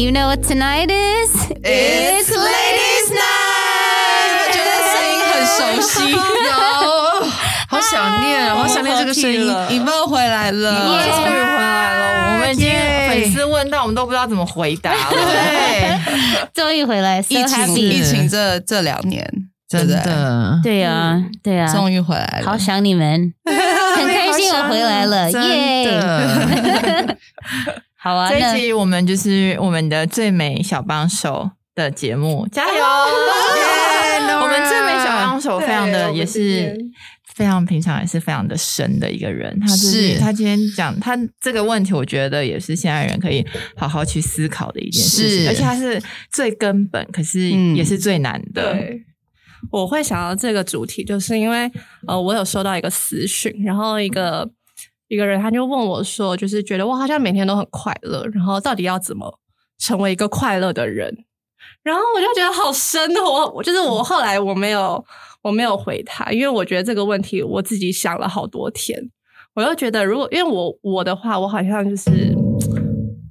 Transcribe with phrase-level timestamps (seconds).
[0.00, 1.30] you know what tonight is?
[1.62, 6.16] It's Ladies' Night 我觉得声音很熟悉，有，
[7.68, 9.54] 好想念，好想念这个声音。
[9.68, 12.72] 以梦回来了，终于回来了，我们已经
[13.08, 14.98] 粉丝问到，我们都不知道怎么回答了。
[15.10, 15.98] 对，
[16.54, 17.76] 终于回来疫情。
[17.76, 19.30] 疫情这这两年，
[19.68, 25.90] 真对不对的，对啊，对啊，终于回来了，好想你们，很开心我回来了， 耶！
[28.02, 28.10] 的。
[28.10, 32.84] 好啊，这一集我们就是我们的最美小帮手的节目，加油！
[34.42, 36.74] 我们最美小帮手非常的也是
[37.34, 39.58] 非常平常，也是非常的深的一个人。
[39.60, 43.44] 他就是是他今天讲他这个问题，我觉得也是现在人可以
[43.76, 48.72] 好好去思考的一件事情，是而且他是最根本，可是嗯也是最难的。
[48.72, 49.02] 对，
[49.70, 51.70] 我会想到这个主题，就是因为
[52.06, 54.48] 呃，我有收到一个私讯，然后一个
[55.10, 59.40] 一个人他就问我说，就是觉得我好像每天都很快乐，然后到底要怎么
[59.76, 61.24] 成为一个快乐的人？
[61.82, 65.04] 然后我就觉得好深哦，我我就是我后来我没有
[65.42, 69.10] 我没有回他，因为我觉得这个问题我自己想了好多天，
[69.54, 72.10] 我又觉得如果因为我我的话，我好像就是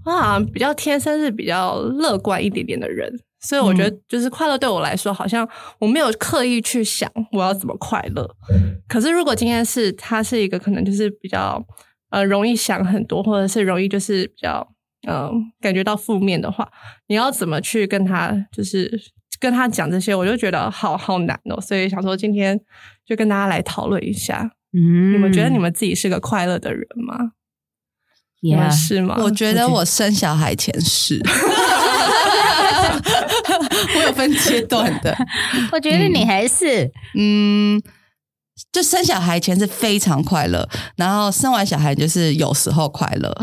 [0.03, 3.09] 我好像比较天生是比较乐观一点点的人，
[3.41, 5.47] 所以我觉得就是快乐对我来说，好像
[5.79, 8.29] 我没有刻意去想我要怎么快乐。
[8.87, 11.63] 可是如果今天是他是一个可能就是比较
[12.09, 14.67] 呃容易想很多，或者是容易就是比较
[15.07, 16.69] 嗯、呃感觉到负面的话，
[17.07, 18.99] 你要怎么去跟他就是
[19.39, 21.61] 跟他讲这些，我就觉得好好难哦。
[21.61, 22.59] 所以想说今天
[23.05, 27.31] 就跟大家来讨论一下，嗯你们觉得你们自己是个快乐的人吗？
[28.41, 29.17] 你们 Yeah 是吗？
[29.19, 31.19] 我觉得我生小孩前是，
[33.97, 35.15] 我有分阶段的，
[35.71, 37.81] 我觉得你还是嗯，
[38.71, 43.35] 就生小孩前是非常快乐，然后生完小孩就是有时候快乐，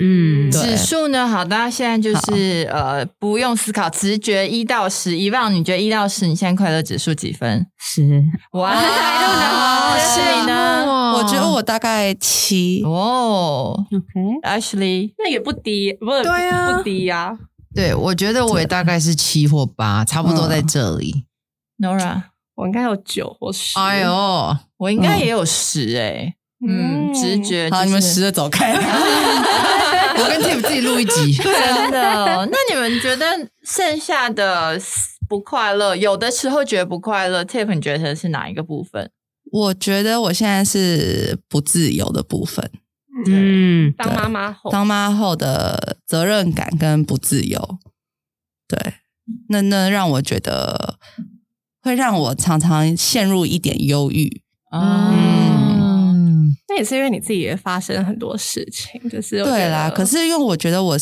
[0.00, 1.26] 嗯指数呢？
[1.26, 7.66] 好，大家现在就是呃，不用思考，直觉一到十，一万，你觉得一到十，你现在快乐指数几分？
[7.78, 8.22] 十。
[8.52, 9.96] 哇， 啊。
[9.98, 10.84] 是你呢？
[11.16, 13.74] 我觉得我大概七，哦。
[13.90, 16.76] OK，，Ashley，那也不低，不是对啊。
[16.76, 17.32] 不低呀、
[17.76, 21.26] 对，我觉得我也大概是七或八，差不多在这里。
[21.78, 22.22] Nora，
[22.54, 23.78] 我应该有九或十。
[23.78, 26.34] 哎呦，我应该也有十哎、
[26.66, 27.74] 嗯，直觉、就是。
[27.74, 28.72] 好，你们十的走开。
[30.18, 31.34] 我跟 Tip 自己录一集。
[31.34, 31.52] 真
[31.92, 32.48] 的？
[32.50, 33.26] 那你们觉得
[33.62, 34.80] 剩下的
[35.28, 39.10] 不快乐，有的时候觉得不快乐，Tip 你觉得是哪一个部分？
[39.52, 42.70] 我觉得我现在是不自由的部分，
[43.26, 47.78] 嗯当妈妈后，当妈后的责任感跟不自由，
[48.68, 48.94] 对，
[49.48, 50.98] 那那让我觉得
[51.82, 54.42] 会让我常常陷入一点忧郁。
[54.72, 60.98] 嗯，那也是因为你自己也发生很多事情，就是对啦，可是因为我觉得我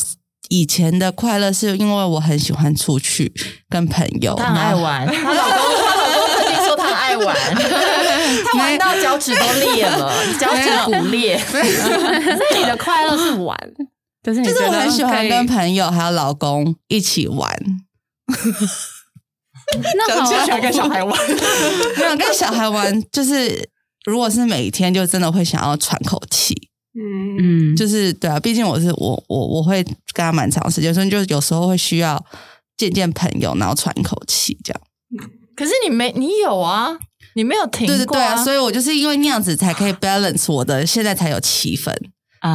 [0.49, 3.33] 以前的快乐是因为我很喜欢出去
[3.67, 7.35] 跟朋友，爱玩，她老公她老公曾经说她很爱玩，
[8.43, 11.37] 她玩到脚趾都裂了， 脚趾骨裂。
[11.37, 13.57] 所以你的快乐是玩，
[14.23, 17.49] 就是就是我很喜欢跟朋友还有老公一起玩，
[19.95, 21.17] 那好喜欢跟小孩玩。
[21.97, 23.69] 没有跟小孩玩，就是
[24.05, 26.69] 如果是每天，就真的会想要喘口气。
[26.97, 32.23] 嗯，嗯，就是对啊，毕竟我是我我我会跟他蛮长时间，所以就有时候会需要
[32.77, 34.81] 见见朋友，然后喘一口气这样。
[35.57, 36.97] 可是你没，你有啊，
[37.35, 41.93] 你没有停过对对对啊，所以以我就是因为那样子才可以 balance 我的，现在才有七分。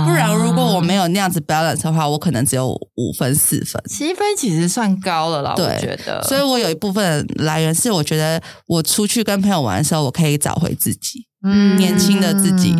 [0.07, 3.83] 不然如果我没有那样子 balance 的话，我可能只有五分四分。
[3.89, 6.23] 七分，其实算高了啦，我觉得。
[6.23, 12.73] 所以我有一部分来源是我觉得我出去跟朋友玩的时候，我可以找回自己，嗯年轻的自己。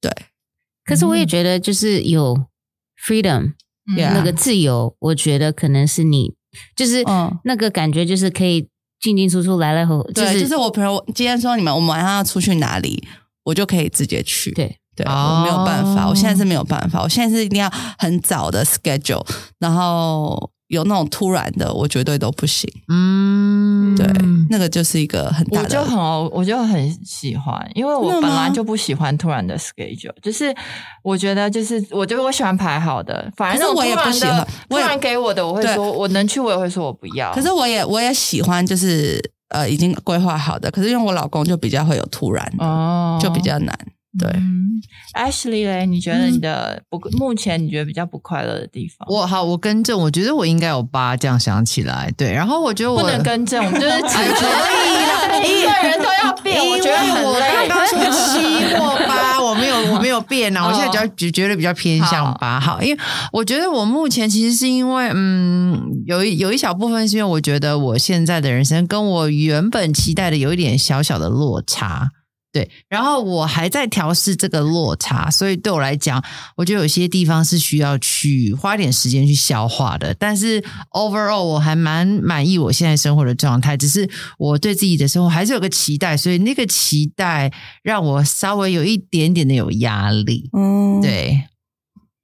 [0.00, 0.10] 对，
[0.84, 2.36] 可是我也觉得就是有
[3.06, 3.52] freedom
[3.96, 6.34] 嗯那个自由，我觉得可能是你
[6.74, 8.68] 就是嗯那个感觉，就是可以
[9.00, 13.02] 进进出出来来回，就对，是就是我朋友今天说你们我们晚上要出去哪里，
[13.44, 14.50] 我就可以直接去。
[14.52, 19.24] 对对，哦我没有办法，我现在是没有办法，我现在是一定要很早的 schedule，
[19.60, 22.70] 然后有那种突然的，我绝对都不行。
[22.88, 24.06] 嗯，对，
[24.50, 25.98] 那个就是一个很大的，我就很
[26.30, 30.54] 我就很喜欢，因为我本来就不喜欢突然的 schedule，就是
[31.02, 37.32] 我觉得就是我就我喜欢排好的，反正我也不喜欢突然给我的，我会说我能去，我也会说我不要。
[37.32, 39.18] 可是我也我也喜欢，就是
[39.48, 43.78] 呃已经规划好的，可是因为我老公就比较会有突然，哦，就比较难。
[44.18, 44.80] 对，嗯
[45.14, 49.06] ，Ashley 嘞，你觉得你的不目前你觉得比较不快乐的地方？
[49.10, 52.32] 我好，我更正，我觉得我应该有八，这样想起来，对。
[52.32, 57.38] 然后我觉得我不能更正，我们就是可以啦一个人都要变，我觉得我。
[57.68, 62.58] 刚刚说七 或八，我没有我没有变啊，我现在比较只觉得比较偏向八。
[62.58, 63.00] 好，因为
[63.32, 72.10] 我觉得我目前其实是因为嗯，有一有一小部分是因为我觉得我现在的人生跟我原本期待的有一点小小的落差。
[72.58, 76.20] 对，然后我还在调试这个落差，所以对我来讲，
[76.56, 80.12] 我觉得有些地方是需要去花一点时间去消化的。
[80.14, 80.60] 但是
[80.90, 87.52] overall 我还蛮满意我现在生活的状态，只是我对自己的生活还是有个期待，所以那个期待
[87.84, 90.50] 让我稍微有一点点的有压力。
[90.52, 91.44] 嗯，对，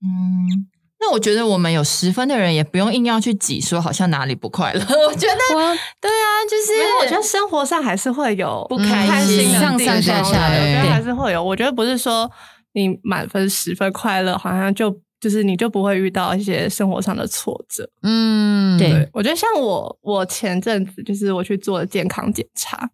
[0.02, 0.66] 嗯，
[1.06, 4.80] 那我觉得我们有十分的人也不用硬要去挤，说好像哪里不快乐。
[4.80, 11.44] 我觉得哇对啊，就是因为我觉得生活上还是会有不开心的上上下下的我觉得对还是会有。
[11.44, 12.30] 我觉得不是说
[12.72, 17.86] 你满分十分快乐，好像就就是你就不会遇到一些生活上的挫折。
[18.02, 22.88] 嗯，对对，我觉得像我，我前阵子就是我去做健康检查，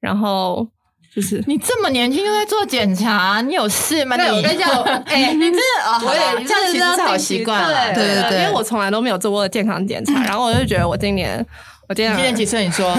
[0.00, 0.66] 然后
[1.14, 4.16] 就是你这么年轻就在做检查，你有事吗？
[4.16, 4.70] 你对我跟你讲
[5.06, 7.92] 哎，你这啊，我也这样其实是好习惯了。
[7.94, 11.44] 对对对因为我从来都没有做过健康检查，然后我就觉得我今年。
[11.88, 12.62] 我今年今年几岁？
[12.64, 12.94] 你说，我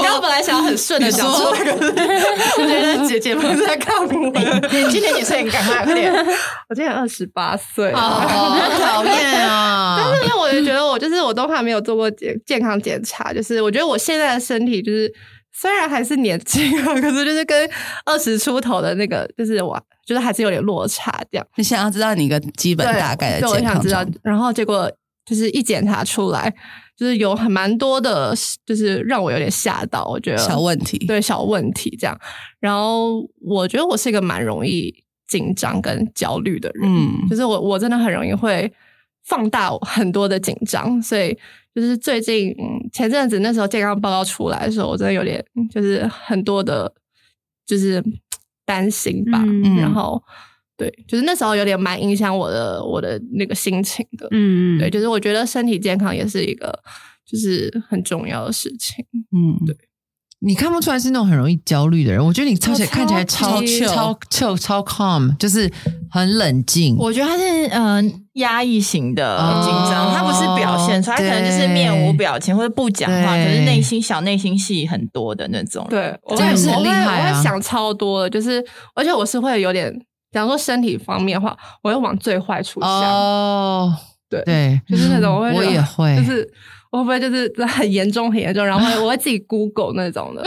[0.00, 1.72] 刚刚本来想要很顺的讲出那个，
[2.62, 4.06] 我觉得姐姐们在看我。
[4.70, 5.42] 你今年几岁？
[5.42, 6.14] 你赶快快点。
[6.68, 9.98] 我今年二十八岁，哦，好讨厌啊！
[9.98, 15.12] 但是因为我就觉得我就是我都还没有做过健健康检查，就是我觉得我现在的身体就是
[15.52, 17.70] 虽然还是年轻啊，可是就是跟
[18.06, 21.46] 二十出头的那个就是我就是还是有点落差这样。
[21.56, 24.90] 你想要知道你一个基本大概的对，我健想知道然后结果
[25.24, 26.52] 就是一检查出来，
[26.96, 28.34] 就是有很蛮多的，
[28.66, 32.18] 就是让我有点吓到，我觉得小问题，对小问题这样。
[32.58, 34.92] 然后我觉得我是一个蛮容易
[35.28, 38.72] 紧张跟焦虑的人，嗯就是我我真的很容易会
[39.24, 41.38] 放大很多的紧张，所以
[41.74, 46.92] 就是最近嗯前阵子那时候健康报告出来的时候，我真的有点就是很多的，
[47.66, 48.02] 就是
[48.64, 50.22] 担心吧，嗯然后。
[50.74, 54.26] 对，就是那时候有点蛮影响我的我的那个心情的。
[54.32, 56.76] 嗯，对，就是我觉得身体健康也是一个
[57.24, 59.04] 就是很重要的事情。
[59.30, 59.76] 嗯，对
[60.44, 65.70] 你看不出来是那种很容易焦虑的人，我觉得你超起来看起来超超级超超超 calm，就是
[66.10, 66.96] 很冷静。
[66.98, 69.62] 我觉得他是嗯、呃压抑型的哦。
[69.62, 77.30] 紧张，他不是表现出来，他可能就是面无表情或者不讲话，可是内心小内心戏很多的那种。，对，我也是很会我会厉害啊。
[77.30, 78.64] 我会想超多的，就是
[78.96, 79.94] 而且我是会有点，
[80.32, 82.90] 假如说身体方面的话，我会往最坏处想。
[82.90, 83.94] 哦，
[84.28, 84.42] 对。
[84.44, 86.50] 对，就是那种我也会，就是
[86.92, 90.44] 我会不会就是很严重很严重，然后 我会自己 Google 那种的，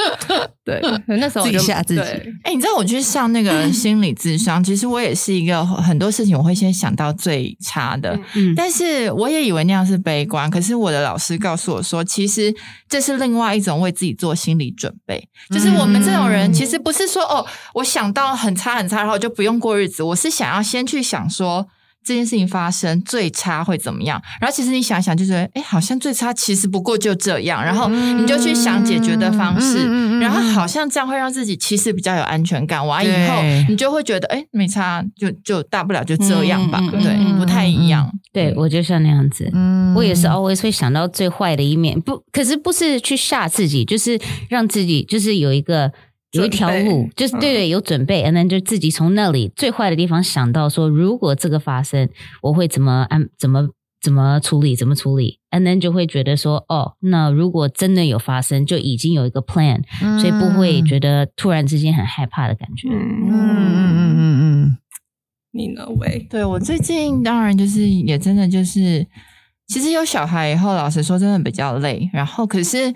[0.64, 0.80] 对，
[1.18, 12.54] 那时候我就自己吓自己对哎、你知道我去上那个心理智商， 其实我也是一个很多事情我会先想到最差的，嗯但是我也以为那样是悲观，可是我的老师告诉我说，其实
[12.88, 15.28] 这是另外一种为自己做心理准备。
[15.50, 17.44] 就是我们这种人，嗯其实不是说哦，
[17.74, 20.04] 我想到很差很差，然后就不用过日子。
[20.04, 21.68] 我是想要先去想说。
[22.06, 24.22] 这件事情发生最差会怎么样？
[24.40, 27.64] 然后其实你想想，就觉得哎，好像最差其实不过就这样。
[27.64, 32.86] 然后你就去想解决的方式，然后好像这样会让自己其实比较有安全感。
[32.86, 36.80] 完以后你就会觉得哎，没差，就就大不了就这样吧。
[36.92, 38.12] 对，嗯不太一样。
[38.32, 39.50] 对我就像那样子。
[39.54, 44.20] 嗯我也是 always 会想到最坏的一面，不，可是不是去吓自己，就是
[44.50, 45.92] 让自己就是有一个
[46.36, 52.10] 有一条路，就是对对有准备，然后就自己从那里最坏的地方想到说，如果这个发生，
[52.42, 53.70] 我会怎么安怎么
[54.02, 59.82] 怎么处理，怎么处理，and then 就会觉得说，哦，那如果真的有发生，就已经有一个 plan，
[60.20, 62.90] 所以不会觉得突然之间很害怕的感觉。
[62.90, 64.78] 嗯嗯，嗯嗯嗯。
[65.52, 66.28] 你呢，喂？
[66.30, 69.08] 对我最近当然就是也真的就是，
[69.68, 72.10] 其实有小孩以后，老实说真的比较累。
[72.12, 72.94] 然后可是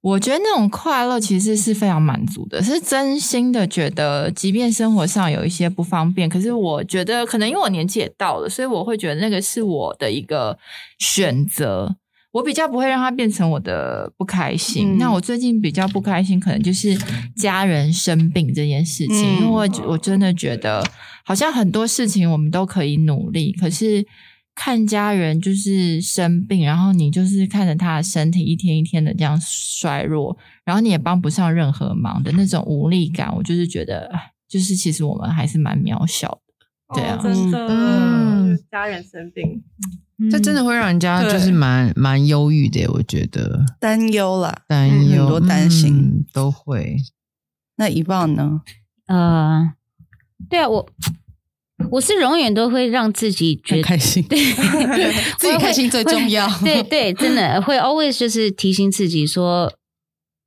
[0.00, 10.56] 我觉得那种快乐其实是非常满足的，是真心的觉得，即便生活上有一些不方便，可是我觉得可能因为我年纪也到了，所以我会觉得那个是我的一个
[10.98, 11.96] 选择。
[12.30, 14.94] 我比较不会让它变成我的不开心。
[14.94, 16.96] 嗯那我最近比较不开心，可能就是
[17.34, 20.84] 家人生病这件事情，嗯因为我我真的觉得
[21.24, 24.06] 好像很多事情我们都可以努力，可是
[24.58, 36.96] 看家人就是生病，然后你就是看着他的身体一天一天的这样衰弱，然后你也帮不上任何忙的那种无力感，我就是觉得，哎就是其实我们还是蛮渺小的。
[36.96, 39.62] 对啊哦真的，嗯家人生病，
[40.18, 44.62] 嗯，这真的会让人家就是蛮蛮忧郁的，我觉得担忧啦。
[44.66, 46.96] 担忧很多担心嗯都会。
[47.76, 48.62] 那一棒呢？
[49.06, 49.72] 呃，
[50.50, 50.88] 对啊，我
[51.90, 54.38] 我是永远都会让自己觉得很开心，对，
[55.38, 56.46] 自己开心最重要。
[56.60, 59.72] 对对，真的会 always 就是提醒自己说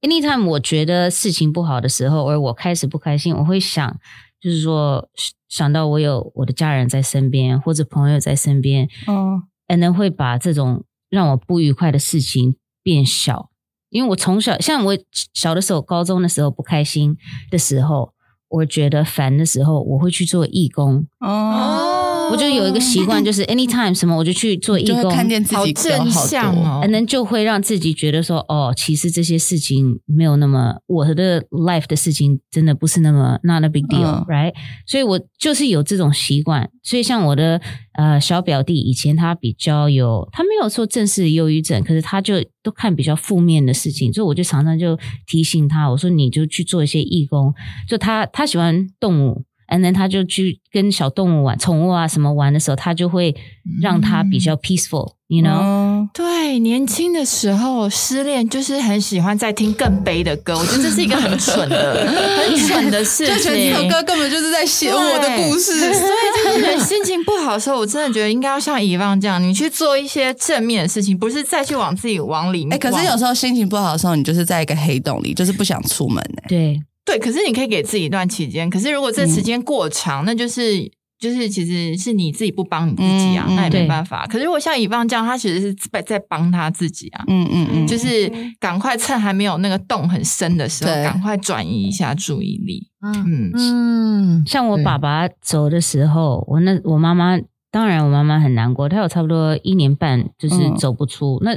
[0.02, 3.98] ，anytime 我觉得事情不好的时候，而我开始不开心，我会想，
[4.40, 5.10] 就是说
[5.48, 13.50] 想到我有我的家人在身边，或者朋友在身边，嗯，and 会把这种让我不愉快的事情变小。
[13.90, 14.98] 因为我从小，像我
[15.34, 17.18] 小的时候，高中的时候不开心
[17.50, 18.14] 的时候，
[18.52, 21.08] 我觉得烦的时候，我会去做义工。
[21.20, 21.91] 哦，
[22.32, 26.64] 我就有一个习惯，就是 anytime 什么我就去做义工，看见自己好正向多。
[26.64, 34.54] 哦 and then 就会让自己觉得说，哦，其实这些事情没有那么我的 life 的事情真的不是那么 not a big 嗯 deal，right？、
[34.88, 36.70] 所以我就是有这种习惯。
[36.84, 37.62] 所以像我的
[37.94, 44.98] 呃小表弟，以前他比较有，他没有说正式的忧郁症，可是他就都看比较负面的事情，所以我就常常就
[45.28, 47.54] 提醒他，我说你就去做一些义工，
[47.88, 49.44] 就他他喜欢动物。
[49.72, 53.36] And then 他就去跟小动物玩、宠物啊什么玩的时候，他就会
[53.82, 62.06] 让他比较 peaceful，you know？、嗯对，年轻的时候失恋就是很喜欢在听更悲的歌，我觉得这是一个很蠢的、
[62.50, 63.44] 很蠢的事 就情。
[63.44, 65.80] 觉得这首歌根本就是在写我的故事。
[65.94, 72.74] 所以就是人心情不好的时候，我真的觉得应该要像遗忘这样，你去做一些正面的事情，不是再去往自己往里面。
[72.74, 78.70] 哎、可是有时候心情不好的时候，你就是在一个黑洞里，就是不想出门哎、对，对，可是你可以给自己一段期间。
[78.70, 80.92] 可是如果这时间过长，那就是。
[81.22, 84.26] 就是其实是你自己不帮你自己啊，那也没对办法。
[84.26, 88.28] 可是如果像以棒这样，他其实是在在帮他自己啊，嗯嗯嗯，就是
[88.60, 92.90] 赶快趁还没有那个洞很深的时候，对赶快转移一下注意力。
[93.04, 97.40] 嗯嗯嗯，像我爸爸走的时候，我那我妈妈，
[97.70, 101.56] 当然我妈妈很难过，她有差不多一年半就是嗯走不出，那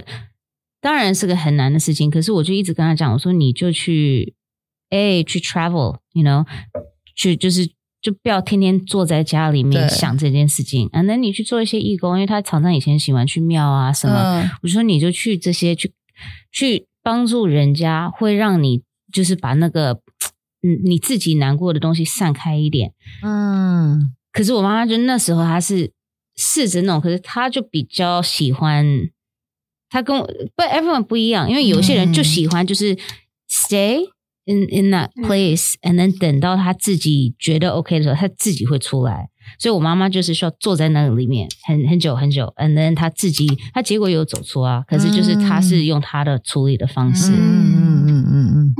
[0.83, 2.11] 当然是个很难的事情。
[2.11, 4.35] 可是我就一直跟她讲，我说你就去，
[4.91, 6.47] 哎，去 travel，you know，
[7.15, 7.67] 去就是
[8.01, 14.51] 就不要天天坐在家里面想这件事情，啊，那你去做一些义工，因为他常常以前喜欢去庙啊什么，嗯。
[14.63, 15.93] 我说你就去这些去
[16.53, 20.01] 去帮助人家，会让你就是把那个
[20.63, 22.93] 嗯你自己难过的东西散开一点。
[23.23, 24.15] 嗯。
[24.33, 25.93] 可是我妈妈就那时候她是
[26.37, 28.85] 试着弄，可是她就比较喜欢，
[29.89, 30.27] 她跟我
[30.57, 32.97] ，but everyone 不一样，因为有些人就喜欢就是
[33.49, 34.01] stay
[34.47, 39.31] in in that place，and then 等到他自己觉得 OK 的时候，他自己会出来。
[39.59, 48.75] 所以我妈妈就是需要坐在那个里面很很久很久，and then 她自己，她结果有走出啊，可是就是她是用她的处理的方式，嗯嗯嗯嗯嗯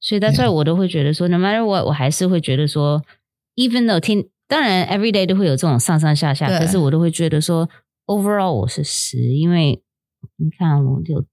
[0.00, 3.00] 所以 that's why 我都会觉得说，no matter what，我还是会觉得说
[3.54, 7.68] ，even though 听，当然 every day 都会有这种上上下下，可是我都会觉得说
[8.06, 9.80] ，overall 我是十，因为
[10.38, 11.24] 你看我有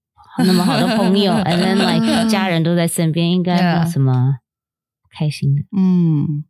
[0.44, 4.36] 那么好的朋友， and then like 家人都在身边，应该没有 Yeah 什么
[5.18, 5.62] 开心的。
[5.76, 6.44] 嗯，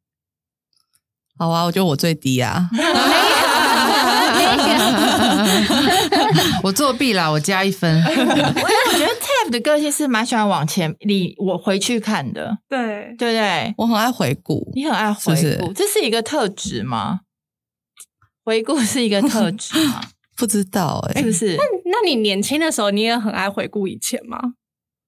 [1.38, 2.68] 好啊，我觉得我最低啊。
[2.72, 2.82] 嗯，
[6.64, 8.02] 我作弊啦，我加一分。
[8.02, 13.74] 我觉得 Tab 的个性是蛮喜欢往前你我回去看的，对，对不对？
[13.78, 17.20] 我很爱回顾，你很爱回顾，是不是这是一个特质吗？
[18.44, 20.00] 回顾是一个特质吗？
[20.36, 21.56] 不知道哎、是不是？
[21.56, 24.38] 那那你年轻的时候，你也很爱回顾以前吗？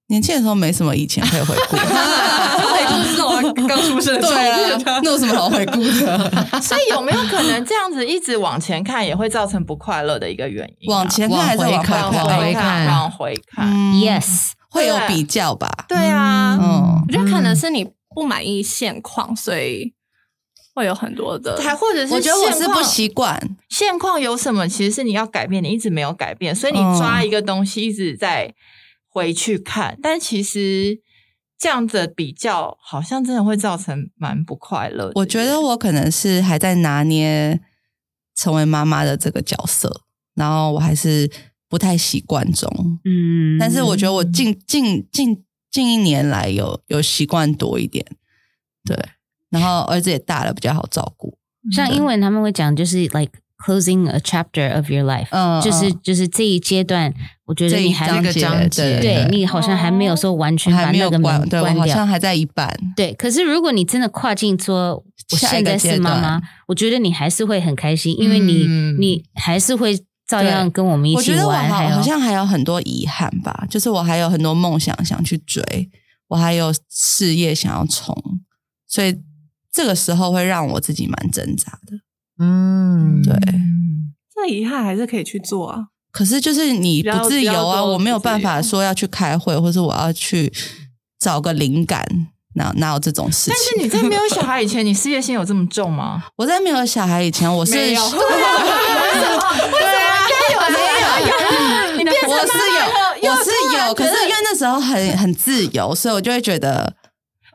[0.07, 1.77] 年轻的时候没什么以前可以回顾。
[1.77, 6.31] 回顾是我刚出生的时候对啊，那有什么好回顾的？
[6.61, 13.67] 所以有没有可能这样子一直往前看，也会造成不快乐的一个原因啊、往前看还是往后往往回回看往回看。
[13.71, 15.69] 嗯 Yes，会有比较吧？
[15.87, 19.93] 对啊，嗯我觉得可能是你不满意现况，所以
[20.79, 21.61] 会有很多的。
[21.61, 28.53] 还或者是我觉得我是不习惯，现况有什么，其实是你要改变，你一直没有改变，所以你嗯抓一个东西一直在
[29.09, 31.01] 回去看，但其实
[31.57, 35.11] 这样子的比较，好像真的会造成蛮不快乐。
[35.15, 37.59] 我觉得我可能是还在拿捏
[38.35, 40.03] 成为妈妈的这个角色，
[40.35, 41.29] 然后我还是
[41.67, 42.71] 不太习惯中。
[43.03, 48.05] 嗯，但是我觉得我近近近近一年来有有习惯多一点，
[48.85, 48.97] 对，
[49.49, 51.37] 然后儿子也大了，比较好照顾。
[51.71, 53.31] 像英文他们会讲就是 like
[53.65, 55.99] closing a chapter of your life，嗯就是嗯。
[56.01, 57.13] 就是这一阶段，
[57.45, 58.99] 我觉得你还章节这个章节。
[59.01, 62.07] 对你好像还没有说完全我还没把那个有关，门关掉对我好像。
[62.07, 62.73] 还在一半。
[62.95, 64.95] 对，可是如果你真的跨境说，
[65.31, 68.95] 我现在是妈妈，我觉得你还是会很开心，因为你、嗯。
[68.99, 75.61] 你还是会照样跟我们一我觉得我起玩，好像还有很多遗憾吧，就是我还有很多梦想想去追，
[76.29, 78.15] 我还有事业想要冲，
[78.87, 79.15] 所以
[79.71, 81.97] 这个时候会让我自己蛮挣扎的。
[82.39, 83.33] 嗯，对
[84.33, 85.87] 这遗憾还是可以去做啊。
[86.11, 90.51] 可是就是你不自由啊，我没有办法说要去开会，或是我要去
[91.19, 92.03] 找个灵感，
[92.55, 93.53] 哪哪有这种事情？
[93.53, 96.23] 但是你在没有小孩以前，你事业心有这么重吗？
[96.37, 98.01] 我在没有小孩以前，我是没有
[101.97, 102.53] 你变成我是
[103.25, 106.91] 有，我是有，可是因为那时候很很自由，所以我就会觉得，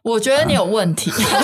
[0.05, 1.37] 我觉得你有问题， 就是就是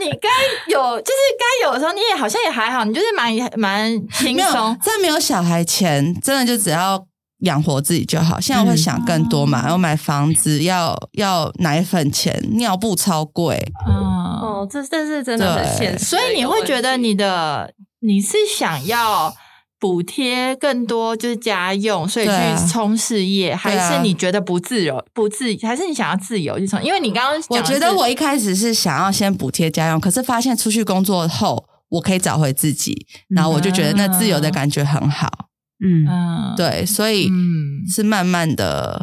[0.00, 0.28] 你该
[0.68, 4.76] 有，就是该有的时候，你也好像也还好，你就是蛮蛮轻松。
[4.82, 7.02] 在没有小孩前，真的就只要
[7.40, 8.38] 养活自己就好。
[8.38, 13.56] 现在我会想更多嘛，要买房子，要要奶粉钱，尿布超贵，
[13.88, 15.74] 嗯，哦，这这是真的很对。
[15.78, 19.34] 现实，所以你会觉得你的你是想要
[19.80, 26.82] 补贴更多就是家用，所以去冲事业，还是你觉得不自由不自，还是你想要自由去冲？
[26.82, 35.48] 因为你刚刚我觉得我一开始是想要先补贴家用，可是发现出去工作后，我可以找回自己，然后我就觉得那自由的感觉很好。
[35.80, 39.00] 嗯，嗯对，所以嗯是慢慢的，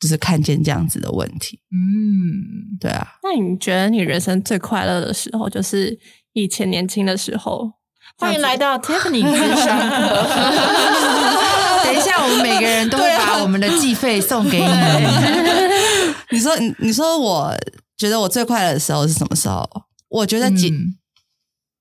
[0.00, 1.60] 就是看见这样子的问题。
[1.70, 5.98] 嗯，对啊，那你觉得你人生最快乐的时候，就是
[6.32, 7.72] 以前年轻的时候？
[8.18, 10.26] 欢迎来到 Tiffany 智商课。
[11.84, 14.66] 等一下，我们每个人都会把我们的计费送给你。
[16.30, 17.54] 你说你你说我
[17.96, 19.68] 觉得我最快乐的时候是什么时候？
[20.08, 20.96] 我觉得结、嗯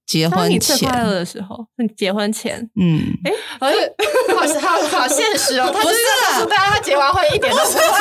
[0.06, 2.70] 结婚前你最前，快乐的时候，是你结婚前。
[2.80, 3.02] 嗯，
[3.60, 3.68] 哎，
[4.62, 5.72] 好好好现实哦！
[5.74, 6.00] 他不是啦
[6.34, 7.98] 告诉大家他结完婚一点都不快不是了，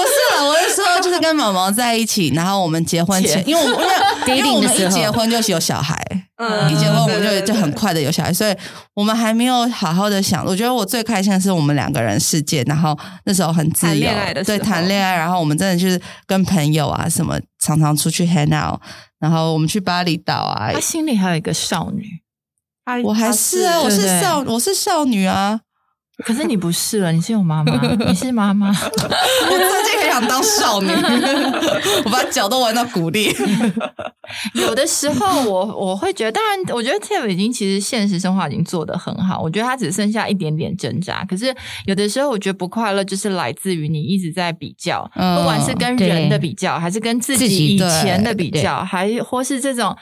[0.44, 3.68] 我是说就是跟毛毛在一起，然后我们结婚前，因为我
[4.26, 5.96] 因为因为我们一结婚就是有小孩，
[6.36, 8.54] 嗯一结婚我们就就很快的有小孩，所以
[8.94, 10.44] 我们还没有好好的想。
[10.44, 14.10] 我觉得我最开心的是我们两个人世界，然后那时候很自由
[14.44, 18.80] 对，谈恋爱，然后我们真的就是跟朋友啊什么，常常出去 hang out，
[19.18, 22.04] 然后我们去巴厘岛啊他，心里还有一个少女，
[22.84, 25.60] 他我还是啊，我是少我是少女啊，
[26.26, 28.68] 可是你不是了，你是有妈妈， 你是妈妈。
[28.68, 28.74] 我
[29.50, 30.88] 最近很想当少女，
[32.04, 33.32] 我把脚都玩到骨裂。
[34.54, 41.24] 有的时候我我会觉得，当然，我觉得 Tiff 已经其实现实生活已经做得很好，我觉得他只剩下一点点挣扎。
[41.24, 41.54] 可是
[41.86, 49.96] 有的时候，我觉得不快乐就是来自于你一直在比较，嗯不管是跟人的比较，还是跟自己以前的比较，还或是这种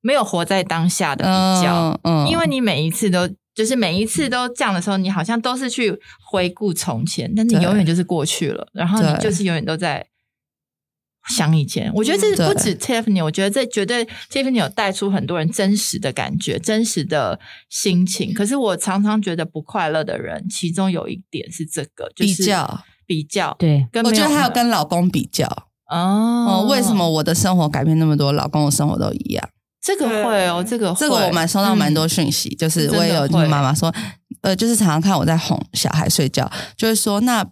[0.00, 1.98] 没有活在当下的比较。
[2.04, 5.92] 嗯因为你每一次都就是每一次都这样的时候，你好像都是去
[6.24, 10.06] 回顾从前，但你永远就是过去了，然后你就是永远都在
[11.28, 11.92] 想以前。
[11.92, 18.32] 我觉得这是不止 Tiffany，我觉得这绝对 Tiffany 有带出很多人真实的感觉、真实的心情。
[18.32, 25.48] 可是我常常觉得不快乐的人，其中有一点是这个，就是比较，比较，对，跟我觉得没还有跟老公比较。
[25.90, 29.48] 哦哦，为什么我的生活改变那么多，老公的生活都一样？
[29.88, 30.62] 这个会哦？
[30.62, 33.92] 这个这个我蛮收到蛮多嗯讯息，就是我也有会听妈妈说，
[34.42, 37.46] 呃，就是常常看我在哄小孩睡觉，就是说那。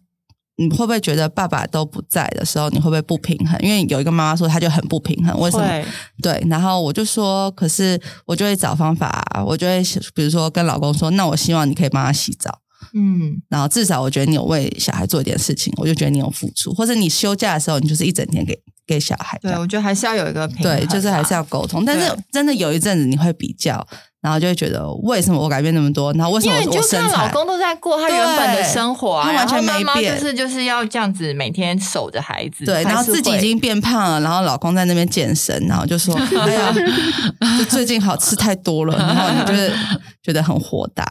[0.59, 3.61] 你会不会觉得爸爸都不在的时候，你会不会不平衡？
[3.61, 5.85] 因为有一个妈妈说，她就很不平衡，为什么？
[6.23, 9.83] 对，然后我就说，可是我就会找方法，我就会
[10.15, 12.59] 比如说跟老公说，那我希望你可以帮他洗澡，
[12.95, 21.85] 嗯然后至少我觉得你有为小孩做一点事情，我就觉得你有付出，或者你休假的时候，你就是一整天给给小孩对，我觉得还是要有一个平衡啊，对，就是还是要沟通。
[21.85, 23.85] 但是真的有一阵子你会比较，
[24.21, 36.73] 然后就会觉得为什么我改变那么多，然后为什么我因为你就我身材老公都在过他原本的生活啊，他完全没变就是就是要这样子每天守着孩子，对，然后自己已经变胖了，然后老公在那边健身，然后就说：“哎呀，
[37.59, 39.73] 就最近好吃太多了。”然后你就是
[40.23, 41.05] 觉得很火大。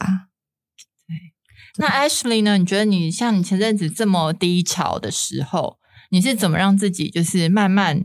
[1.78, 2.58] 那 Ashley 呢？
[2.58, 5.78] 你觉得你像你前阵子这么低潮的时候，
[6.12, 8.04] 你是怎么让自己就是慢慢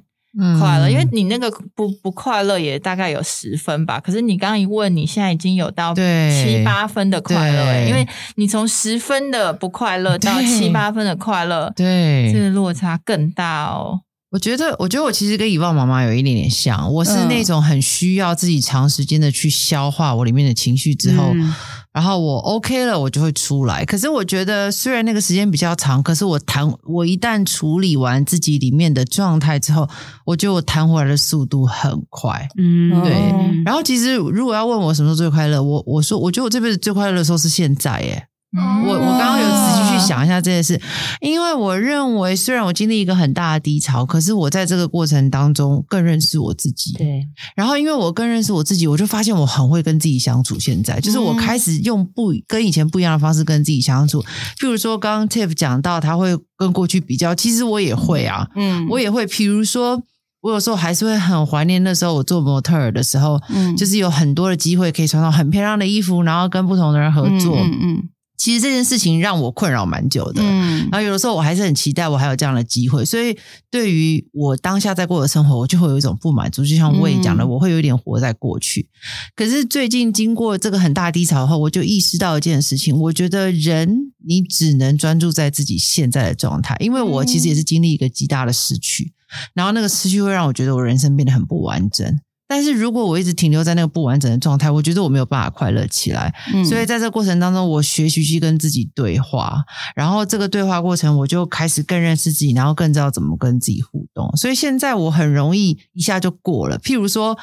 [0.60, 0.88] 快乐？
[0.88, 8.06] 嗯因为你那个不不快乐也大概有十分吧，可是你刚刚一问，你现在已经有到对七八分的快乐、欸，因为
[8.36, 14.00] 你从十分的不快乐到七八分的快乐，对这个落差更大哦。
[14.30, 21.52] 我觉得，我觉得我其实跟以望妈妈有一点点像，我是嗯那种很需要自己长时间的去消化我里面的情绪之后，嗯
[21.92, 23.84] 然后我 OK 了，我就会出来。
[23.84, 29.88] 可是我觉得，虽然那个时间比较长，可是我弹，我一旦处理完自己里面的状态之后，
[30.24, 32.48] 我觉得我弹回来的速度很快。
[32.56, 38.26] 嗯，对哦然后其实如果要问我什么时候最快乐，我我说，我觉得我这辈子最快乐的时候是现在，耶。
[38.58, 40.80] 嗯我我刚刚有仔细去想一下这件事，
[41.20, 46.92] 因为我认为虽然我经历一个很大的低潮，可是我在这个过程当中更认识我自己。
[46.94, 50.58] 对，然后因为我更认识我自己，我就发现我很会跟自己相处。
[50.58, 54.20] 现在就是我开始用不跟以前不一样的方式跟自己相处。
[54.58, 59.24] 譬如说，刚刚 Tiff 讲到他会跟过去比较，其实我也会啊，嗯我也会。
[59.26, 60.02] 譬如说，
[60.40, 67.56] 我有时候还是会很怀念那时候我做模特儿的时候，嗯就是有很多的机会可以穿到很漂亮的衣服，然后跟不同的人合作。
[67.56, 68.02] 嗯嗯
[68.40, 70.40] 其实这件事情让我困扰蛮久的。
[70.42, 73.36] 嗯然后有的时候我还是很期待我还有这样的机会，所以
[73.70, 76.64] 对于我当下在过的生活，我就会有一种不满足。
[76.64, 78.88] 就像魏讲的，嗯我会有一点活在过去。
[79.36, 89.12] 可是最近经过这个很大低潮后，我就意识到一件事情，我觉得人你只能专注在自己现在的状态，因为我其实也是经历一个极大的失去，
[89.52, 92.18] 然后那个失去会让我觉得我人生变得很不完整。
[92.50, 96.34] 但是如果我一直停留在那个不完整的状态，我觉得我没有办法快乐起来。
[96.52, 104.28] 嗯所以在这个过程当中，我学习去跟自己对话，然后这个对话过程，我就开始更认识自己，然后更知道怎么跟自己互动。
[104.36, 106.76] 所以现在我很容易一下就过了。
[106.80, 107.38] 譬如说，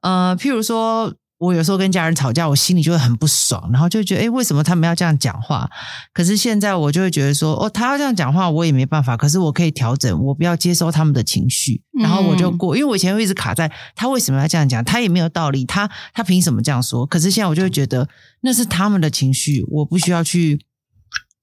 [0.00, 1.12] 呃，譬如说。
[1.38, 5.68] 我有时候跟家人吵架，我心里就会很不爽，然后就觉得，哎，为什么他们要这样讲话？
[6.14, 9.16] 可是现在我就会觉得说，哦，他要这样讲话，我也没办法。
[9.16, 12.74] 可是我可以调整，我不要接收他们的情绪，然后我就过。
[12.76, 17.04] 因为我以前会一直卡在他为什么要这样讲，他也没有道理，他他凭什么这样说？
[17.04, 18.08] 可是现在我就会觉得
[18.40, 20.58] 那是他们的情绪，我不需要去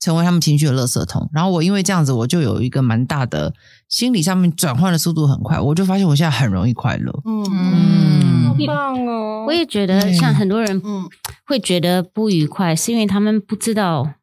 [0.04, 1.30] 成为他们情绪的垃圾桶。
[1.34, 3.54] 然后我因为这样子，我就有一个蛮大的
[3.88, 7.14] 心理上面转换的速度很快，我就发现我现在很容易快乐。
[7.26, 7.44] 嗯
[8.46, 9.46] 好棒哦！
[9.48, 11.10] 我也觉得，像很多人嗯
[11.48, 14.14] 会觉得不愉快，是因为他们不知道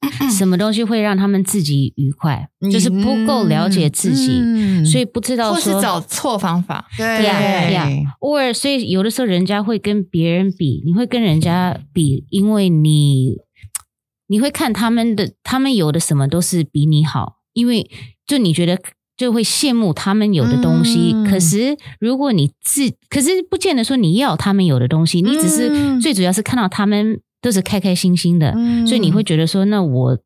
[0.36, 6.86] 什么东西会让他们自己愉快，就是不够了解自己，嗯所以不知道或是说找错方法。
[6.96, 7.88] 对呀呀，
[8.20, 13.36] 偶尔，所以有的时候人家会跟别人比，你会跟人家比，因为你
[14.28, 17.90] 你会看他们的，他们有的什么都是比你好，因为
[18.26, 18.78] 就你觉得
[19.16, 21.12] 就会羡慕他们有的东西。
[21.14, 21.24] 嗯。
[21.30, 28.86] 可是如果你自，可是不见得说你要他们有的东西，你只是、嗯最主要是看到他们都是开开心心的，嗯。
[28.86, 30.18] 所以你会觉得说，那我。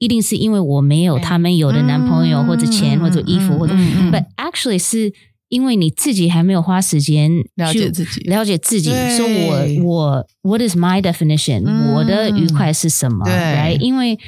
[0.00, 2.46] 一定是因为我没有他们有的男朋友，嗯。
[2.46, 3.74] 或者钱，嗯或者衣服，嗯或者
[4.12, 5.12] ，but actually 是
[5.48, 8.20] 因为你自己还没有花时间了去解自己。
[8.22, 11.94] 了解自己，说我我 What is my definition？、嗯。
[11.94, 13.24] 我的愉快是什么？
[13.24, 13.34] 对。
[13.34, 14.18] 来，因为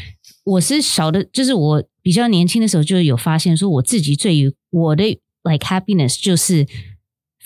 [0.44, 5.04] 我是小的，就是我比较年轻的时候就有发现，说我自己最愉我的
[5.44, 6.66] like happiness 就是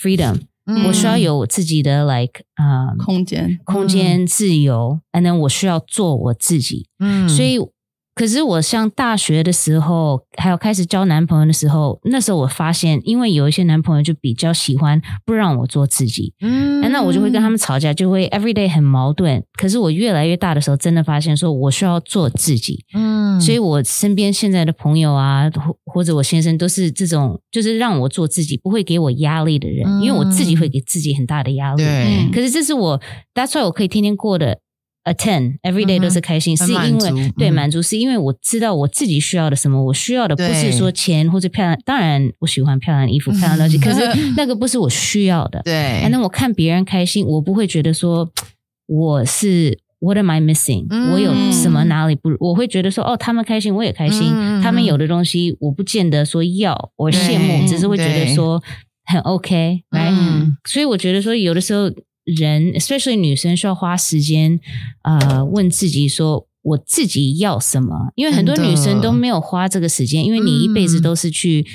[0.00, 0.84] freedom，、嗯。
[0.87, 7.28] 我需要有我自己的 like 啊、空间，空间自由，and then 我需要做我自己，嗯。
[7.28, 7.58] 所以。
[8.14, 16.83] 可是我上大学的时候，还有开始交男朋友的时候，那时候我发现，因为有一些男朋友就比较喜欢不让我做自己，嗯。
[16.83, 19.42] 哎那我就会跟他们吵架，就会 every day 很矛盾。
[19.59, 23.40] 可是我越来越大的时候，真的发现说我需要做自己，嗯。
[23.40, 30.03] 所以我身边现在的朋友啊，或或者我先生都是这种，就是让我做自己，不会给我压力的人，嗯。
[30.03, 31.83] 因为我自己会给自己很大的压力。
[31.83, 32.31] 对。
[32.33, 33.00] 可是这是我
[33.35, 34.61] ，that's why 我可以天天过的
[35.04, 45.62] a ten every day 都是开心，很是因为对满足，是因为我知道我自己需要的什么，我需要的不是说钱或者漂亮，当然我喜欢漂亮的衣服、漂亮的东西，可是那个不是我需要的。
[45.64, 48.30] 对反正我看别人开心，我不会觉得说
[48.86, 52.30] 我是 What am I missing？、嗯我有什么哪里不？
[52.40, 54.28] 我会觉得说哦，他们开心，我也开心。
[54.62, 58.62] 他们有的东西，我不见得说要我羡慕，只是会觉得说
[59.06, 61.90] 很 OK，来、嗯所以我觉得说，有的时候
[62.24, 64.58] 人，especially 女生，需要花时间
[65.02, 66.46] 呃问自己说。
[66.64, 68.10] 我自己要什么？
[68.14, 71.66] 因为很多女生都没有花这个时间，因为你一辈子嗯都是去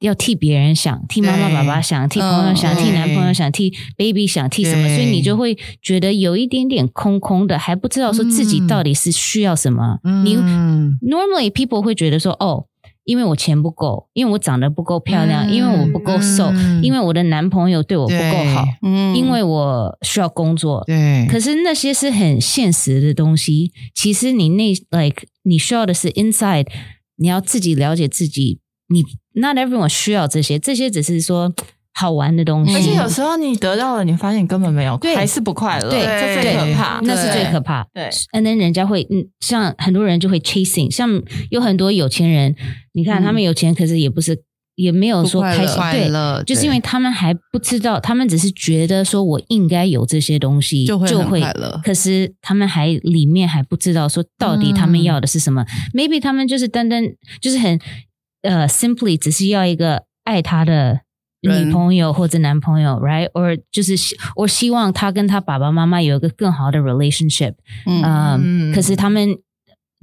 [0.00, 9.98] 要替别人想，替妈妈爸爸想，替朋友想，嗯替男朋友想，替 baby 想，替什么，所以你就会觉得有一点点空空的，还不知道说自己到底是需要什么。
[10.24, 12.68] 你嗯 normally people 会觉得说，哦，
[13.04, 20.84] 因为我钱不够，因为我长得不够漂亮，嗯因为我不够瘦，嗯因为我的男朋友对我不够好，嗯因为我需要工作。
[20.86, 26.66] 对，可是那些是很现实的东西，其实你内 like 你需要的是 inside，
[27.16, 28.60] 你要自己了解自己。
[28.92, 29.04] 你
[29.40, 31.54] not everyone 需要这些，这些只是说
[32.00, 32.74] 好玩的东西。
[32.74, 36.98] 而且有时候你得到了，你发现根本没有，对还是不快乐，对这最可怕。
[37.02, 37.84] 那是最可怕。
[37.84, 37.88] 怕。
[37.92, 42.56] 对，嗯，那人家会，嗯，像很多人就会 chasing，像有很多有钱人，
[42.94, 44.42] 你看嗯他们有钱，可是也不是，
[44.76, 51.08] 也没有说开心，对，就是因为他们还不知道，他们只是觉得说我应该有这些东西，就会
[51.84, 55.66] 可是他们还里面还不知道说到底他们要的是什么。
[55.92, 57.04] Maybe 他们就是单单
[57.42, 57.78] 就是很
[58.42, 61.00] 呃 simply 只是要一个爱他的。
[61.40, 67.54] 人女朋友或者男朋友，right？or 就是希我希望他跟他爸爸妈妈有一个更好的 relationship，
[67.86, 69.28] 嗯嗯，可是他们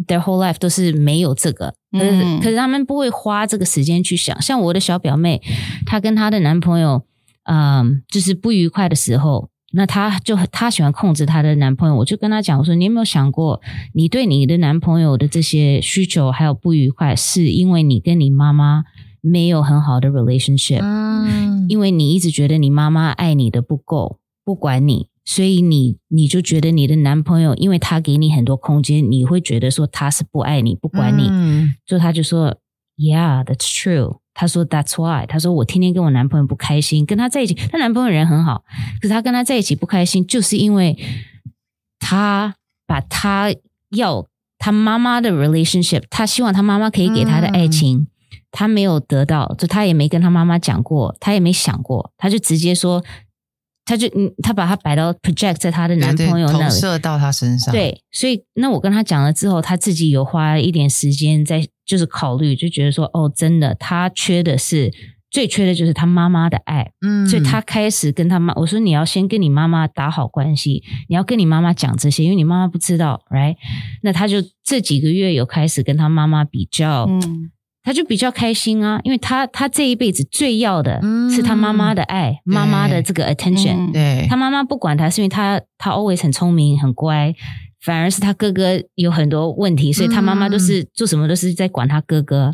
[0.08, 2.40] their whole life 都是没有这个，可是、嗯。
[2.42, 4.40] 可是他们不会花这个时间去想。
[4.42, 5.42] 像我的小表妹，
[5.86, 7.04] 她跟她的男朋友，
[7.44, 13.62] 嗯，就是不愉快的时候，那她就她喜欢控制她的男朋友，我就跟她讲，我说你有没有想过，
[13.94, 18.84] 你对你的男朋友的这些需求还有不愉快，是因为你跟你妈妈
[19.32, 31.28] 没有很好的 relationship，、嗯，因为你一直觉得你妈妈爱你的不够，不管你，所以你你就觉得你的男朋友，因为他给你很多空间，你会觉得说他是不爱你，不管你。
[31.30, 32.58] 嗯就他就说
[32.98, 34.20] ，Yeah, that's true。
[34.34, 35.26] 他说 That's why。
[35.26, 38.64] 他说我天天跟我男朋友不开心，跟他在一起，她男朋友人很好，
[39.02, 40.96] 可是他跟他在一起不开心，就是因为
[42.00, 42.54] 他
[42.86, 43.52] 把他
[43.90, 44.28] 要
[44.60, 48.08] 他妈妈的 relationship，他希望他妈妈可以给他的爱情，
[48.52, 53.04] 他没有得到，就他也没跟他妈妈讲过，他也没想过，他就直接说，
[53.86, 64.92] 他就嗯，他把他摆到 project 在他的男朋友那里，投射到他身上，，对，所以那我跟他讲了之后，他自己有花一点时间在就是考虑，就觉得说，哦，真的，他缺的是
[65.30, 67.28] 最缺的就是他妈妈的爱，嗯。
[67.28, 73.56] 所以他开始跟他妈，我说你要先跟你妈妈打好关系，你要跟你妈妈讲这些，因为你妈妈不知道，right？
[74.04, 77.52] 那他就这几个月有开始跟他妈妈比较，嗯
[77.88, 81.32] 他就比较开心啊，因为他他这一辈子最要的嗯。
[81.32, 83.92] 是他妈妈的爱，妈妈的这个 attention，、嗯。
[83.94, 84.28] 对。
[84.30, 87.34] 他妈妈不管他，是因为他他 always 很聪明很乖，
[87.80, 92.52] 反而是他哥哥有很多问题，所以他妈妈都是、做什么都是在管他哥哥。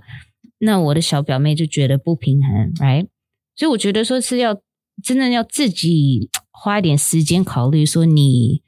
[0.59, 3.07] 那我的小表妹就觉得不平衡，right？
[3.55, 4.55] 所以我觉得说是要
[5.03, 8.61] 真的要自己花一点时间考虑，说你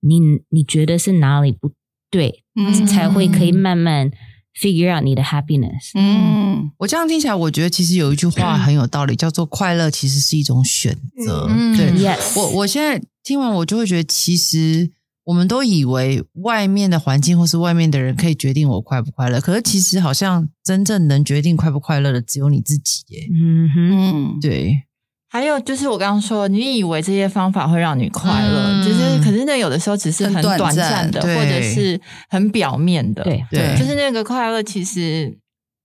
[0.00, 1.70] 你你觉得是哪里不
[2.10, 2.84] 对，嗯。
[2.84, 4.10] 才会可以慢慢
[4.58, 5.92] figure out 你的 happiness。
[5.94, 6.70] 嗯。
[6.78, 11.46] 我这样听起来，我觉得其实有一句话很有道理，叫做快乐其实是一种选择。
[11.48, 11.76] 嗯。
[11.76, 14.90] 对，Yes，我我现在听完，我就会觉得，其实
[15.24, 23.28] 我们都以为外面的环境或是外面的人可以决定我快不快乐，可是其实好像真正能决定快不快乐的只有你自己耶。
[23.32, 24.82] 嗯哼，嗯，对，
[25.30, 33.22] 还有就是我刚刚说，你以为这些方法会让你快乐，嗯就是可是那有的时候只是很很短短暂的，暂或者是很表面的。
[33.24, 35.38] 对对就是那个快乐，其实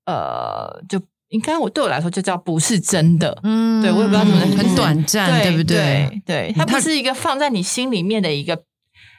[0.05, 3.37] 呃，就应该我对我来说就叫不是真的。
[3.43, 6.51] 嗯对我也不知道怎么很短暂，对不对对？？
[6.51, 8.63] 对，它不是一个放在你心里面的一个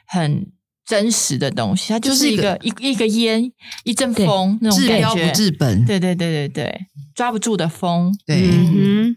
[0.07, 0.47] 很
[0.87, 3.51] 真实的东西，它就是一个一一个烟，
[3.83, 4.99] 一阵风那种感觉。
[4.99, 6.81] 标不治本，对对对对对，
[7.13, 8.11] 抓不住的风。
[8.25, 9.15] 对，嗯哼，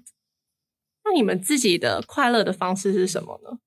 [1.11, 3.59] 那你们自己的快乐的方式是什么呢？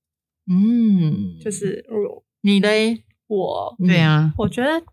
[0.47, 1.95] 嗯，就是嗯
[2.41, 4.83] 你嘞，我对啊，我觉得，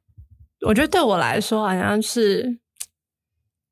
[0.66, 2.58] 我觉得对我来说，好像是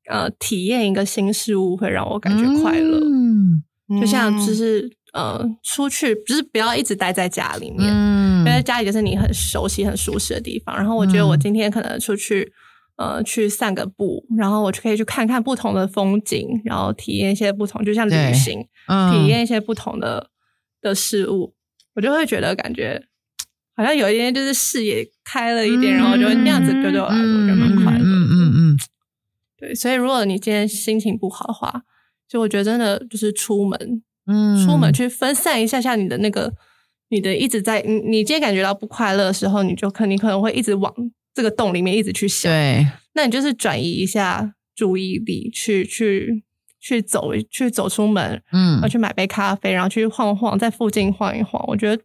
[0.09, 2.99] 呃，体验一个新事物会让我感觉快乐。
[2.99, 3.63] 嗯
[4.01, 10.75] 就像就是呃，出去就是不要一直待在家里面，嗯因为家里就是你很熟悉、很舒适的地方。
[10.75, 12.51] 然后我觉得我嗯今天可能出去。
[12.97, 20.31] 呃，去散个步，然后我就可以去看看不同的风景，然后体验一些不同，就像旅行，嗯体验一些不同的
[20.81, 21.53] 的事物，
[21.93, 23.01] 我就会觉得感觉
[23.75, 28.77] 好像有一点就是视野开了一点，然后就会那样子，就对我来说就蛮快乐嗯嗯。
[29.59, 31.83] 对，所以如果你今天心情不好的话，
[32.27, 36.51] 就我觉得真的就是出门，嗯出门去分散一下下你的那个，
[37.09, 40.91] 你的一直在你你今天感觉到不快乐的时候，你就可你可能会一直往
[41.37, 46.43] 这个洞里面一直去想，对，那你就是转移一下注意力，去去
[46.79, 52.03] 去走去走出门，嗯要去买杯咖啡，然后去晃晃，在附近晃一晃，我觉得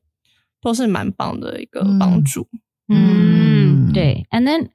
[0.60, 2.46] 都是蛮棒的一个帮助。
[2.88, 4.26] 嗯，对。
[4.30, 4.68] And then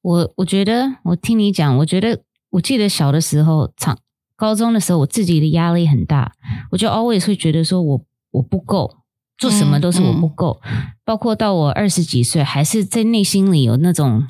[0.00, 3.96] 我我觉得我听你讲，我觉得我记得小的时候，长
[4.34, 6.32] 高中的时候，我自己的压力很大，
[6.72, 8.96] 我就 always 会觉得说我我不够。
[9.42, 10.60] 做什么都是我不够，
[11.04, 14.24] 包括到我二十几岁，还是在内心里有那种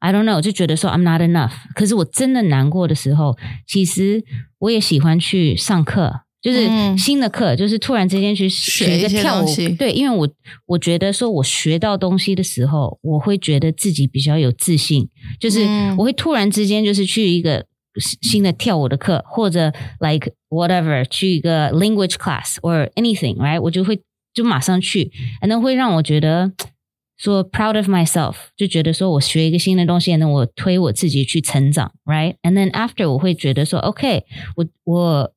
[0.00, 1.52] I don't know，就觉得说 I'm not enough。
[1.74, 4.22] 可是我真的难过的时候，其实
[4.58, 6.98] 我也喜欢去上课，就是嗯。
[6.98, 9.46] 新的课，就是突然之间去学一个跳舞，
[9.78, 10.28] 对，因为我
[10.66, 15.08] 我觉得说我学到东西的时候，我会觉得自己比较有自信，
[15.40, 15.96] 就是嗯。
[15.96, 17.64] 我会突然之间就是去一个
[17.98, 23.60] 新新的跳舞的课，或者 like whatever 去一个 language class or anything，right？
[23.62, 24.02] 我就会
[24.34, 26.52] 就马上去，然后会让我觉得
[27.16, 34.24] 说 proud of myself，就觉得说我学一个新的东西，那我推我自己去成长，right？And then after 我会觉得说 OK，
[34.56, 35.32] 我我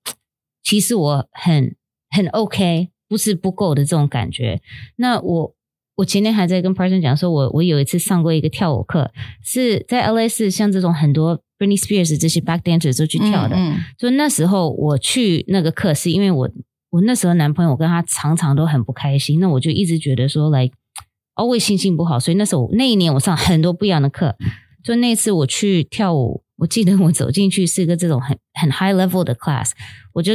[0.63, 1.75] 其实我很
[2.09, 4.59] 很 OK，不是不够的这种感觉。
[4.95, 5.55] 那我
[5.97, 9.11] 我前天还在跟 person 讲说我我有一次上过一个跳舞课，
[9.43, 16.49] 是在 LA 是像这种很多 Britney Spears 这些 back dancers 都去跳的，嗯所以那时候我去那个课，是因为我
[16.89, 20.73] 我那时候男朋友我跟他常常都很不开心，那我就一直觉得说，like
[21.35, 24.35] always 心情不好，所以那时候那一年我上很多不一样的课。
[24.83, 29.71] 就那次我去跳舞，我记得我走进去是一个这种很很 high level 的 class，
[30.13, 30.33] 我就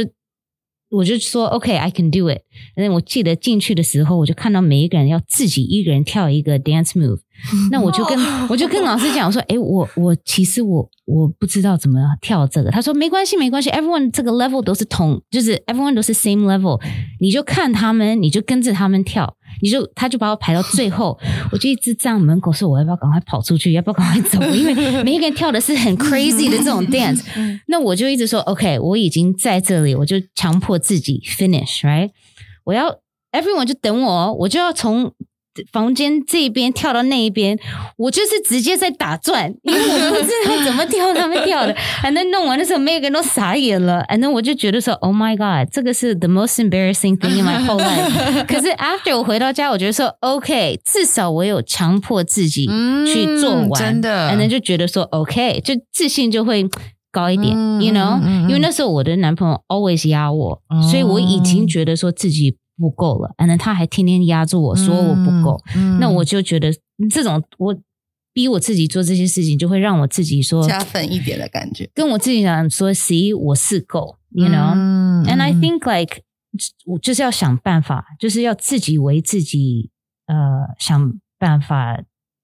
[0.93, 2.41] 我就说 OK，I、can do it。
[2.77, 7.19] 那我记得进去的时候，我就看到每一个人要自己一个人跳一个 dance move。
[7.71, 12.69] 那我就跟我就跟老师讲，我说，哎，我我其实我我不知道怎么跳这个。
[12.69, 16.79] 他说没关系，没关系，everyone 这个 level 都是同，就是 everyone 都是 same level。
[17.19, 21.17] 你就看他们，你就跟着他们跳，你就他就把我排到最后，
[21.51, 24.41] 我就一直站门口说，我要不要赶快跑出去，要不要赶快走？
[24.53, 27.21] 因为每一个人跳的是很 crazy 的这种 dance。
[27.67, 32.09] 那我就一直说 OK，我已经在这里，我就强迫自己 finish，right？
[32.63, 32.89] 我要
[33.31, 35.13] everyone 就等我，我就要从。
[35.71, 37.57] 房间这边跳到那一边，
[37.97, 41.75] 我就是直接在打转，因为我不知道怎么跳，他们跳的。
[42.01, 44.03] 反正弄完的时候，每个人都傻眼了。
[44.09, 48.45] 反正我就觉得说，Oh my God，这个是 the most embarrassing thing in my whole life。
[48.47, 52.65] 可是 after 我回到家，我觉得说，OK，至少我有强迫自己
[53.05, 54.27] 去做完，真的。
[54.29, 56.67] 反正就觉得说，OK，就自信就会
[57.11, 58.19] 高一点，You know？
[58.47, 62.55] 因为那时候我的男朋友 always 压我，所以我已经觉得说自己。
[62.83, 65.57] 不够了，然后他还天天压住我说我不够，
[65.99, 66.69] 那我就觉得
[67.09, 67.73] 这种我
[68.33, 76.23] 逼我自己做这些事情，就会让我自己说加分一点的感觉，跟我自己讲说，See，我是够，You know，and I think like
[76.85, 79.89] 我就是要想办法，就是要自己为自己
[80.27, 80.35] 呃
[80.77, 81.97] 想办法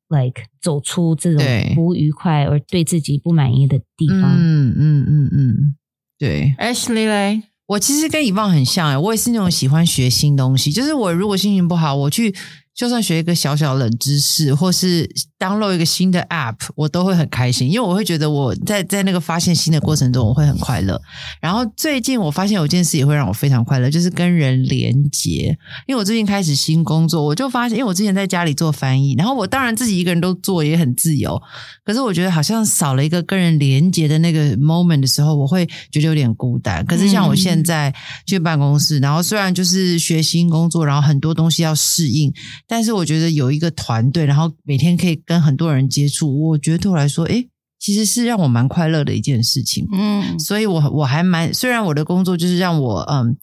[0.07, 1.43] ，like 走出这种
[1.75, 4.35] 不愉快而对自己不满意的地方。
[4.37, 5.75] 嗯嗯嗯嗯，
[6.17, 7.43] 对，Ashley 嘞。
[7.69, 10.71] 我其实跟以往很像哎，我也是那种喜欢学新东西。
[10.71, 12.35] 就是我如果心情不好，我去。
[12.79, 15.05] 就算学一个小小冷知识，或是
[15.37, 20.97] download 一个新的 app，我都会很开心，因为我会觉得我在在那个发现新的过程中，我会很快乐。
[21.41, 25.57] 然后最近我发现有件事也会让我非常快乐，就是跟人连接。
[25.87, 31.37] 因为我最近开始新工作，我就发现，因为我之前在家里做翻译，然后我当然自己一个人都做也很自由，
[31.83, 36.85] 可是我觉得好像少了一个跟人连接的那个 moment 的时候，我会觉得有点孤单。
[36.85, 37.93] 可是像我现在
[38.25, 42.33] 去办公室，然后虽然就是学新工作，然后很多东西要适应。
[42.69, 47.43] 但是我觉得有一个团队，然后每天可以跟很多人接触，我觉得对我来说，哎，
[47.79, 49.87] 其实是让我蛮快乐的一件事情。
[49.91, 53.35] 嗯，所以我我还蛮，虽然我的工作就是让我嗯。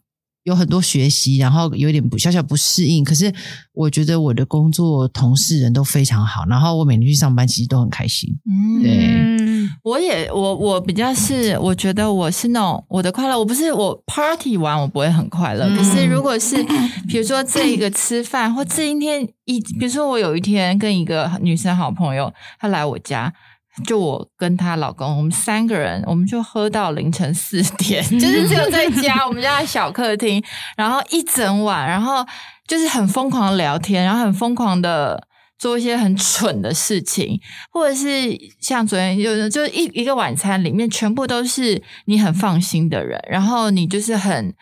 [0.47, 3.03] 有很多学习，然后有点不小小不适应。
[3.03, 3.35] 可是
[3.73, 8.33] 我觉得我的工作同事人都非常好，然后我每天去上班其实都很开心。
[8.49, 9.36] 嗯，对，
[9.83, 15.69] 我也我我比较是，我觉得我是那种我的快乐，我不是我 party 完我不会很快乐。
[15.77, 16.63] 可是如果是
[17.09, 23.33] 比如说这一个吃饭，或这一天一，比如说我有一天跟一个女生好朋友，她来我家。
[23.85, 30.43] 就我跟她老公，我们三个人，我们就喝到凌晨四点， 就是只有在家，我们家的小客厅，
[30.79, 32.25] 然后一整晚，然后
[32.67, 35.23] 就是很疯狂的聊天，然后很疯狂的
[35.59, 37.41] 做一些很蠢的事情，
[37.73, 44.55] 或者是像昨天就就一一个晚餐里面全部都是你很放心的人，然后你就是很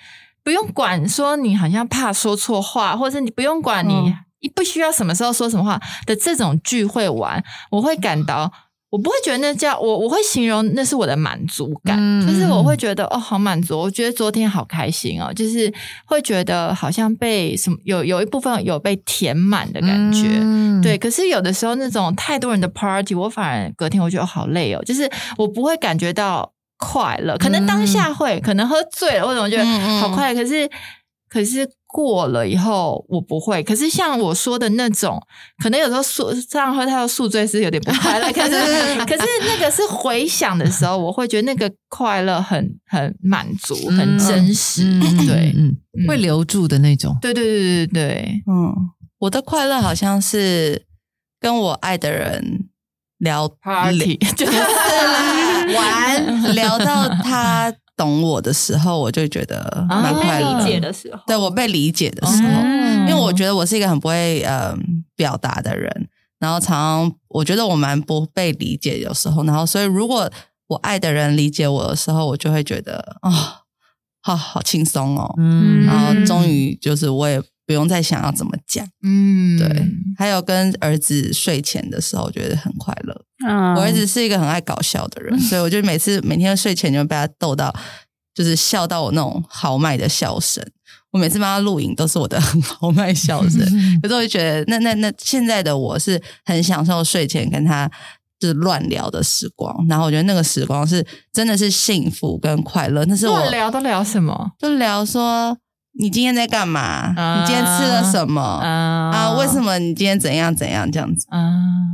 [0.42, 8.52] 不用管说你好像怕说错话，或者是你不用管你不需要什么时候说什么话的这种聚会玩，我会感到。
[8.94, 13.76] 我不会觉得那叫我，我会形容那是我的满足感，就是我会觉得哦，好满足。
[13.76, 15.72] 我觉得昨天好开心哦，就是
[16.04, 20.40] 会觉得好像被什么有有一部分有被填满的感觉。
[20.80, 27.36] 对，可是有的时候那种太多人的 party，我反而隔天我觉得好累哦，就是我不会感觉到快乐。
[27.36, 29.64] 可能当下会，可能喝醉了，或者我觉得
[29.98, 30.70] 好快乐，可是
[31.28, 31.70] 可是。
[31.94, 35.16] 过了以后我不会，可是像我说的那种，
[35.62, 38.50] 可能有时候宿这样喝他的宿醉是有点不快乐，可是
[39.06, 44.82] 可是那个是回想的时候，我会觉得那个快乐很很满足，很真实，
[45.24, 45.76] 对，嗯，
[46.08, 48.74] 会留住的那种，对对对对对，嗯，
[49.20, 50.86] 我的快乐好像是
[51.38, 52.70] 跟我爱的人
[53.18, 54.52] 聊 party， 就是
[55.72, 57.72] 玩聊到他。
[57.96, 60.58] 懂我的时候，我就觉得蛮快乐。
[60.58, 64.76] 理解的时候，对我被理解的时候，因为我觉得我是一个很不会呃
[65.14, 66.08] 表达的人，
[66.40, 70.28] 然后常常我觉得我蛮不被理解，有时候，然后所以如果
[70.66, 73.30] 我爱的人理解我的时候，我就会觉得啊，
[74.22, 75.32] 好好轻松哦，
[75.86, 77.40] 然后终于就是我也。
[77.66, 79.86] 不用再想要怎么讲，嗯，对。
[80.18, 83.24] 还有跟儿子睡前的时候，我觉得很快乐。
[83.46, 87.74] 嗯我儿子是一个很爱搞笑的人， 所以我就每次每天睡前就被他逗到，
[88.34, 90.64] 就是笑到我那种豪迈的笑声。
[91.10, 93.60] 我每次帮他录影都是我的 很豪迈笑声，
[94.02, 97.88] 可是我就觉得，那那那现在的我是很享受睡前跟他
[98.40, 99.86] 就是乱聊的时光。
[99.88, 103.04] 然后我觉得那个时光是真的是幸福跟快乐。
[103.06, 104.52] 那是我聊都聊什么？
[104.58, 105.56] 就聊说。
[105.98, 107.08] 你今天在干嘛？
[107.40, 108.40] 你今天吃了什么？
[108.42, 111.26] 啊，为什么你今天怎样怎样这样子？
[111.30, 111.40] 啊，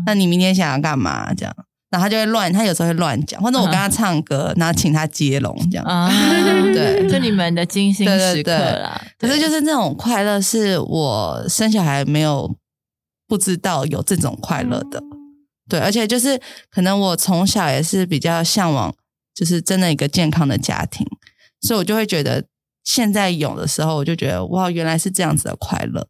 [0.06, 1.32] 那你明天想要干嘛？
[1.34, 1.54] 这样，
[1.90, 5.84] 然后他就会乱，他有时候会乱讲，或者我跟他唱歌，然后请他接龙这样。
[5.84, 6.08] 啊，
[6.72, 9.00] 对就你们的精心时刻对啦。
[9.18, 12.56] 可是就是那种快乐，是我生小孩没有
[13.28, 15.02] 不知道有这种快乐的。
[15.68, 16.40] 对，而且就是
[16.70, 18.92] 可能我从小也是比较向往，
[19.34, 21.06] 就是真的一个健康的家庭，
[21.60, 22.42] 所以我就会觉得
[22.84, 26.08] 现在有的时候，我就觉得哇，原来是这样子的快乐。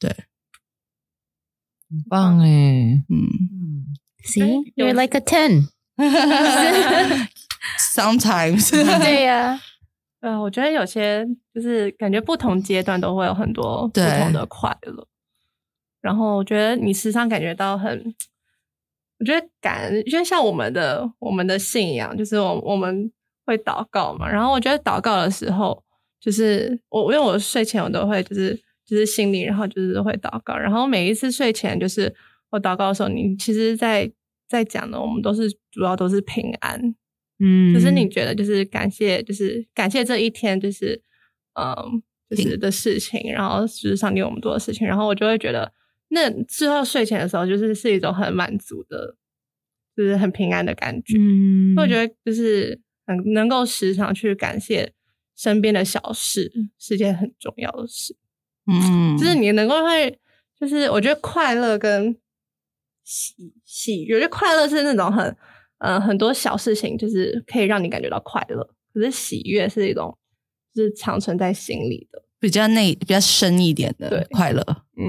[0.00, 0.10] 对。
[1.90, 3.28] 很棒哎，嗯。
[3.50, 5.68] 嗯，See, you're like a ten。
[7.78, 8.70] sometimes.
[9.02, 9.60] 对呀，
[10.20, 15.06] 呃，我觉得有些就是感觉不同阶段都会有很多不同的快乐，
[16.00, 18.14] 然后我觉得你时常感觉到很，
[19.18, 23.10] 我觉得感恩，因为像我们的我们的信仰，就是我我们
[23.48, 25.82] 会祷告嘛，然后我觉得祷告的时候，
[26.20, 32.14] 就是我因为我睡前我都会就是就是心里，然后就是会祷告，然后每一次睡前就是
[32.50, 34.12] 我祷告的时候，你其实在
[34.46, 36.94] 在讲的，我们都是主要都是平安，
[37.38, 37.72] 嗯。
[37.72, 38.06] 就是你。
[38.08, 41.00] 觉得就是感谢，就是感谢这一天，就是
[41.54, 45.70] 嗯，就是的事情，然后就是上帝为我们做的事情，然后我就会觉得，
[46.08, 49.14] 那之后睡前的时候，就是是一种很满足的，
[49.94, 51.16] 就是很平安的感觉。
[51.18, 54.92] 嗯我觉得就是很能够时常去感谢
[55.34, 58.14] 身边的小事，是件很重要的事。
[58.70, 60.18] 嗯，就是你能够会，
[60.60, 62.14] 就是我觉得快乐跟
[63.02, 63.34] 喜
[63.64, 65.34] 喜悦，我觉得快乐是那种很
[65.78, 68.62] 呃很多小事情，就是可以让你感觉到快乐。
[68.92, 70.16] 可是喜悦是一种
[70.74, 74.62] 就是长存在心里的，比较内、比较深一点的对快乐。
[74.94, 75.02] 比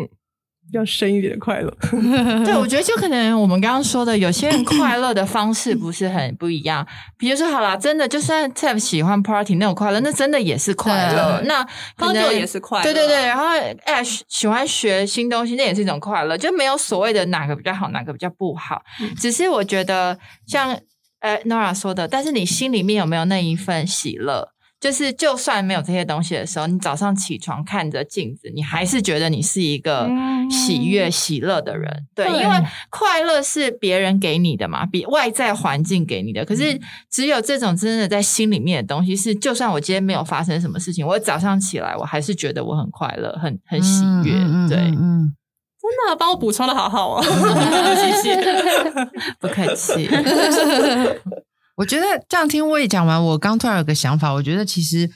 [0.71, 1.69] 较深一点的快乐。
[2.45, 6.85] 对，我觉得就可能我们刚刚说的，有些人快乐的方式不是很不一样。
[7.17, 11.41] 比如说，好啦，真的就算 Tab 喜欢 party 那种快乐，那真的也是快乐。
[11.45, 11.63] 那
[11.97, 13.25] 可能也是快乐对对对。
[13.25, 13.45] 然后
[13.85, 18.81] Ash 喜欢学新东西，那也是一种快乐，就没有所谓的哪个比较好，哪个比较不好。
[19.17, 20.17] 只是我觉得
[20.47, 20.77] 像
[21.19, 24.49] 呃 Nora 说的，但是你心里面有没有那一份喜乐？
[24.79, 32.05] 就是，就算没有这些东西的时候，你早上起床看着镜子，你还是觉得你是一个嗯喜悦、喜乐的人。
[32.15, 32.55] 对，对因为
[32.89, 36.45] 快乐是别人给你的嘛，比外在环境给你的。
[36.45, 36.79] 可是
[37.11, 44.31] 只有这种真的在心里面的东西，是就算我今天没有发生什么事情，我早上起来，我还是觉得我很快乐，很很喜悦。
[44.69, 45.35] 对，嗯嗯
[45.81, 47.23] 真的帮我补充的好好哦，
[47.97, 48.41] 谢谢。
[49.41, 50.07] 不客气。
[51.79, 55.09] 我觉得这样听我也讲完，我刚突然有个想法，我觉得其实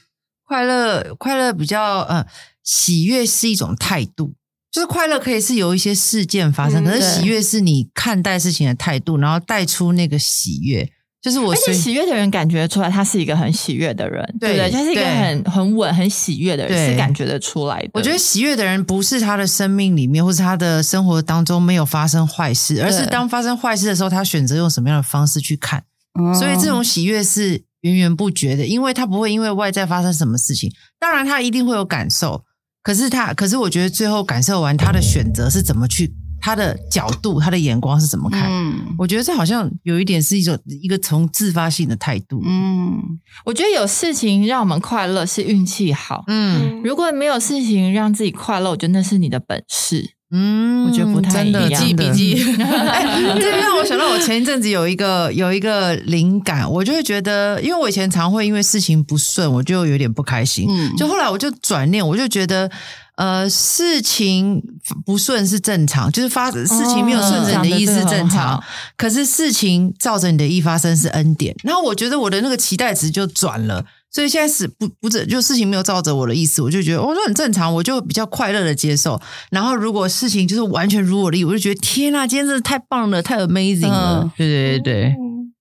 [0.48, 2.26] 快乐快乐比较呃
[2.64, 4.34] 喜悦是一种态度，
[4.72, 10.90] 就是快乐可以是由一些事件发生，嗯可是喜悦是你看待事情的态度，然后带出那个喜悦。
[11.22, 14.72] 就是我而且喜悦的人感觉出来，他是一个很喜悦的人，对对不对？
[14.72, 17.90] 他是一个很很稳、很喜悦的人，是感觉得出来的。
[17.94, 25.84] 我觉得喜悦的人不是他的生命里面或是他的生活当中没有发生坏事，而是当发生坏事的时候，他选择用什么样的方式去看。
[26.20, 32.44] 嗯所以这种喜悦是源源不绝的，因为他不会因为外在发生什么事情，当然他一定会有感受，
[32.82, 38.50] 可是他，可是我觉得最后感受完他的选择是怎么去，他的角度、他的眼光是怎么看。
[38.50, 42.42] 嗯我觉得这好像有一点是一种一个从自发性的态度。
[42.46, 50.16] 嗯我觉得有事情让我们快乐是运气好，嗯如果没有事情让自己快乐，我觉得那是你的本事。
[50.36, 53.06] 嗯我觉得不太真的一样真的笔记 哎，
[53.40, 60.68] 这让我想到我前一阵子有一个有一个灵感，我就会觉得，因为我以前常会因为事情不顺，我就有点不开心。
[60.70, 62.70] 嗯就后来我就转念，我就觉得，
[63.16, 64.62] 呃，事情
[65.06, 68.64] 不顺是正常，就是发事情没有顺着你的意是正常好，
[68.98, 71.56] 可是事情照着你的意发生是恩典。
[71.64, 73.86] 然后我觉得我的那个期待值就转了。
[74.14, 79.20] 所以现在是不不是就事情没有照着我的意思，我就觉得哦，那很正常，我就比较快乐的接受。
[79.50, 84.22] 然后如果事情就是完全如我的意，我就觉得天呐，今天真的太棒了，太 amazing 了。
[84.24, 85.54] 嗯对对对对，嗯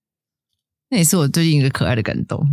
[0.91, 2.47] 那也是我最近一个可爱的感动。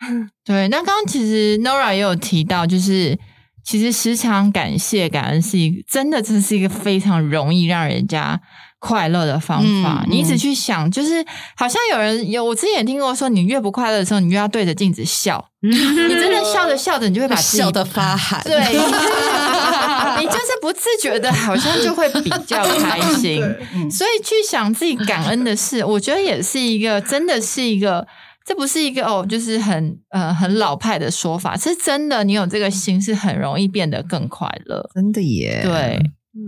[0.42, 3.18] 对，那刚刚其实 Nora 也有提到，就是
[3.62, 8.40] 其实时常感谢、感恩是一个真的，这是一个非常容易让人家
[8.82, 10.02] 快乐的方法。
[10.04, 11.24] 嗯你一直嗯去想，就是
[11.56, 15.44] 好像有人有，我之前也听过说，你越不快乐的时候，你越要对着镜子笑。
[15.60, 18.42] 你真的笑着笑着，你就会把笑得发寒。
[18.42, 18.58] 对，
[20.18, 23.40] 你就是不自觉的，好像就会比较开心。
[23.72, 28.04] 嗯所以去想自己感恩的事， 我觉得也是一个，真的是一个，
[28.44, 32.24] 这不是一个哦，就是很呃很老派的说法，是真的。
[32.24, 34.90] 你有这个心，是很容易变得更快乐。
[34.92, 36.00] 真的耶，对，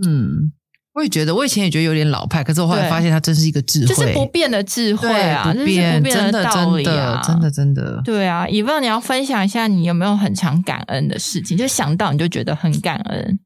[0.05, 0.51] 嗯，
[0.95, 11.57] 我也觉得，我以前也觉得有点老派，可是我后来对发现它真是一个智慧，就是不变的智慧啊，不变，不变真的道真理啊的，真的真的，对啊，以望你要分享一下，你有没有很常感恩的事情？
[11.57, 13.39] 就想到你就觉得很感恩。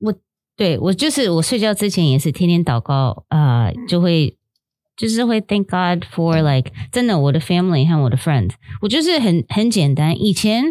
[0.00, 0.12] 我
[0.56, 4.36] 对我就是我睡觉之前也是天天祷告，呃，就会
[4.96, 8.50] 就是会 thank God for like 真的我的 family 和我的 friends，
[8.80, 10.20] 我就是很很简单。
[10.20, 10.64] 以前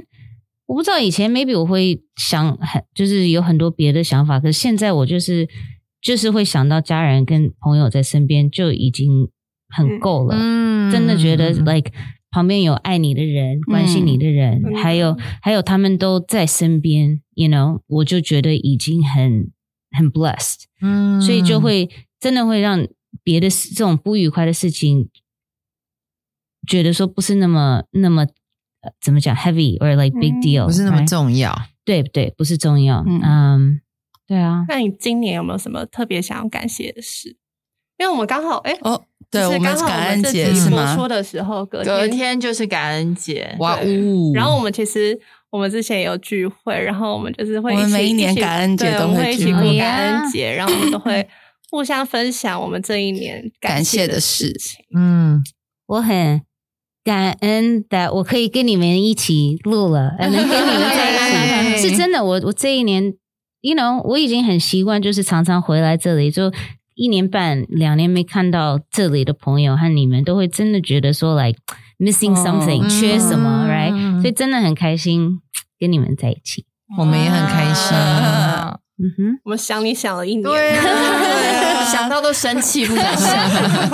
[0.66, 5.48] 我不知道以前 maybe 我会想很就是有很多别的想法，可是现在我就是
[6.06, 9.28] 就是会想到家人跟朋友在身边就已经
[9.70, 10.36] 很够了。
[10.40, 10.92] 嗯。
[10.92, 11.92] 真的觉得 like
[12.30, 14.76] 旁边有爱你的人、关心你的人，嗯。
[14.76, 19.52] 还有还有他们都在身边，you know，我就觉得已经很
[19.98, 21.20] 很 blessed，、嗯。
[21.20, 21.90] 所以就会
[22.20, 22.88] 真的会让
[23.24, 25.10] 别的事这种不愉快的事情，
[26.68, 28.28] 觉得说不是那么那么
[28.82, 30.42] 呃怎么讲 heavy or like big 嗯。
[30.44, 31.04] deal，、不是那么？
[31.08, 31.60] 重要。
[31.84, 32.32] 对不对？
[32.38, 33.22] 不是重要，嗯。
[33.24, 33.82] 嗯
[34.28, 37.38] 对啊，那你今年有没有什么特别想要感谢的事？
[37.98, 39.02] 因为我们刚好哎，哦，
[39.32, 40.96] 对就是我们刚好感恩节是吗？
[40.96, 44.34] 播出的时候，隔隔天天就是感恩节，哇对呜！
[44.34, 45.18] 然后我们其实
[45.50, 51.26] 我们之前也有聚会，然后我们就是会我们每一年感恩节都会一起过感恩节，然后我们都会
[51.72, 54.86] 互相分享我们这一年感谢谢的事事情。
[54.98, 55.42] 嗯，
[55.88, 56.42] 我很
[57.04, 62.26] 感恩的，我可以跟你们一起录了，呃能跟你们在一起， 是真的。
[62.26, 63.14] 我我这一年
[63.66, 66.52] ，you know，我已经很习惯，就是常常回来这里，就
[66.94, 71.60] 一年半、两年没看到这里的朋友和你们，都会真的觉得说，like
[72.00, 74.22] missing 哦 something，、缺什么嗯，right？
[74.22, 75.40] 所以真的很开心
[75.80, 76.66] 跟你们在一起。
[77.00, 77.98] 我们也很开心。
[77.98, 83.50] 啊嗯哼，我们想你想了一年，对啊， 想到都生气，不想想。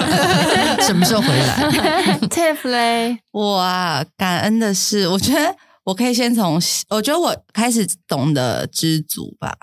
[0.86, 5.56] 什么时候回来？Tiff 嘞，我啊，感恩的是，我觉得
[5.86, 6.60] 我可以先从，
[6.90, 9.56] 我觉得我开始懂得知足吧。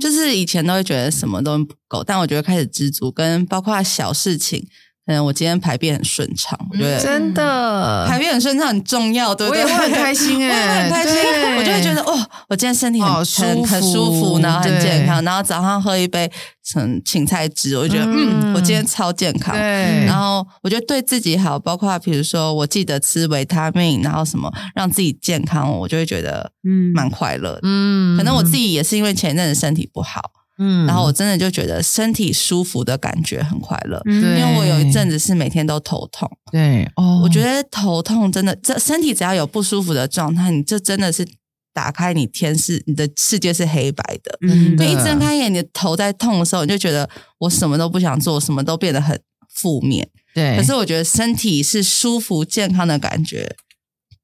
[0.00, 4.66] 就是以前都会觉得什么东西不够，但我觉得开始知足，跟包括小事情，
[5.06, 9.62] 可能我今天排便很顺畅，我觉得真的，排便很顺畅很重要，对不对？
[9.62, 16.30] 我也会很开心 我也会哎，很开心，我就会觉得哦，我今天身体很很很舒服服，然后很健康，然后早上喝一杯
[16.76, 19.54] 嗯芹菜汁，我就觉得嗯嗯我今天超健康。
[19.54, 27.60] 对，然后我觉得对自己好，包括比如说我记得吃维他命，然后什么让自己健康，我就会觉得嗯蛮快乐的。
[27.64, 30.22] 嗯可能我自己也是因为前一阵子身体不好，
[30.58, 34.00] 嗯然后我真的就觉得身体舒服的感觉很快乐。
[34.06, 41.26] 嗯因为我有一阵子是每天都头痛，对哦，我觉得头痛真的，这身体只要有不舒服的状态，你这真的是
[41.72, 44.38] 打开你天是你的世界是黑白的。
[44.42, 49.20] 嗯对，一睁开眼，你的头在痛的时候，你就觉得我什么都不想做，什么都变得很
[49.52, 50.08] 负面。
[50.32, 53.56] 对，可是我觉得身体是舒服健康的感觉，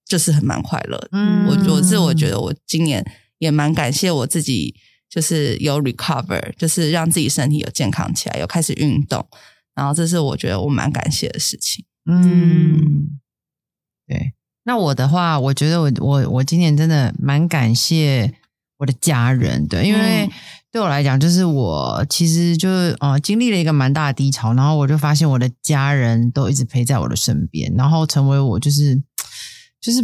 [0.07, 1.09] 就是很蛮快乐。
[1.13, 3.05] 嗯我我是我觉得我今年
[3.39, 4.75] 也蛮感谢我自己，
[5.11, 9.27] 就是有 recover，就是让自己身体有健康起来，有开始运动，
[9.75, 11.85] 然后这是我觉得我蛮感谢的事情。
[12.07, 13.19] 嗯，
[14.07, 14.33] 对。
[14.65, 18.33] 那我的话，我觉得我我我今年真的蛮感谢
[18.77, 20.31] 我的家人对，因为嗯
[20.71, 29.03] 对我来讲，就是我其实就是呃经历了一个蛮大的低潮，然后我就发现我的家人都一直陪在我的身边，然后成为我就是
[29.81, 30.01] 就是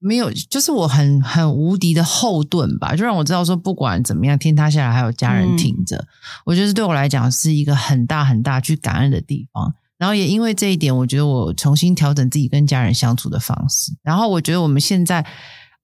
[0.00, 6.04] 没有，就是我很很无敌的后盾吧，就让我知道说不管怎么样，天塌下来还有家人嗯挺着，
[6.44, 9.74] 我觉得对我来讲是一个很大很大去感恩的地方。
[9.98, 13.92] 然后也因为这一点，我觉得我重新调整自己跟家人相处的方式。
[14.02, 15.26] 然后我觉得我们现在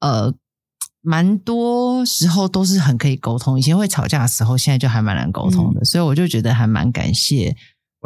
[0.01, 0.33] 呃，
[1.03, 3.59] 蛮多时候都是很可以沟通。
[3.59, 5.85] 以前会吵架的时候，现在就还蛮难沟通的。
[5.85, 7.55] 所以我就觉得还蛮感谢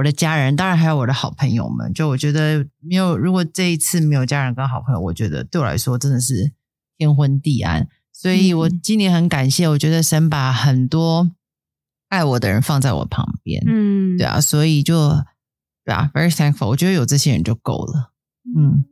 [0.01, 1.93] 我的家人，当然还有我的好朋友们。
[1.93, 6.53] 就我觉得没有，如果这一次没有家人跟好朋友，我觉得对我来说真的是
[6.97, 7.87] 天昏地暗。
[8.11, 11.31] 所以我今年很感谢，我觉得神把很多
[12.09, 13.63] 爱我的人放在我旁边。
[13.67, 15.11] 嗯对啊，所以就
[15.85, 16.69] 对啊，very thankful。
[16.69, 18.13] 我觉得有这些人就够了。
[18.57, 18.87] 嗯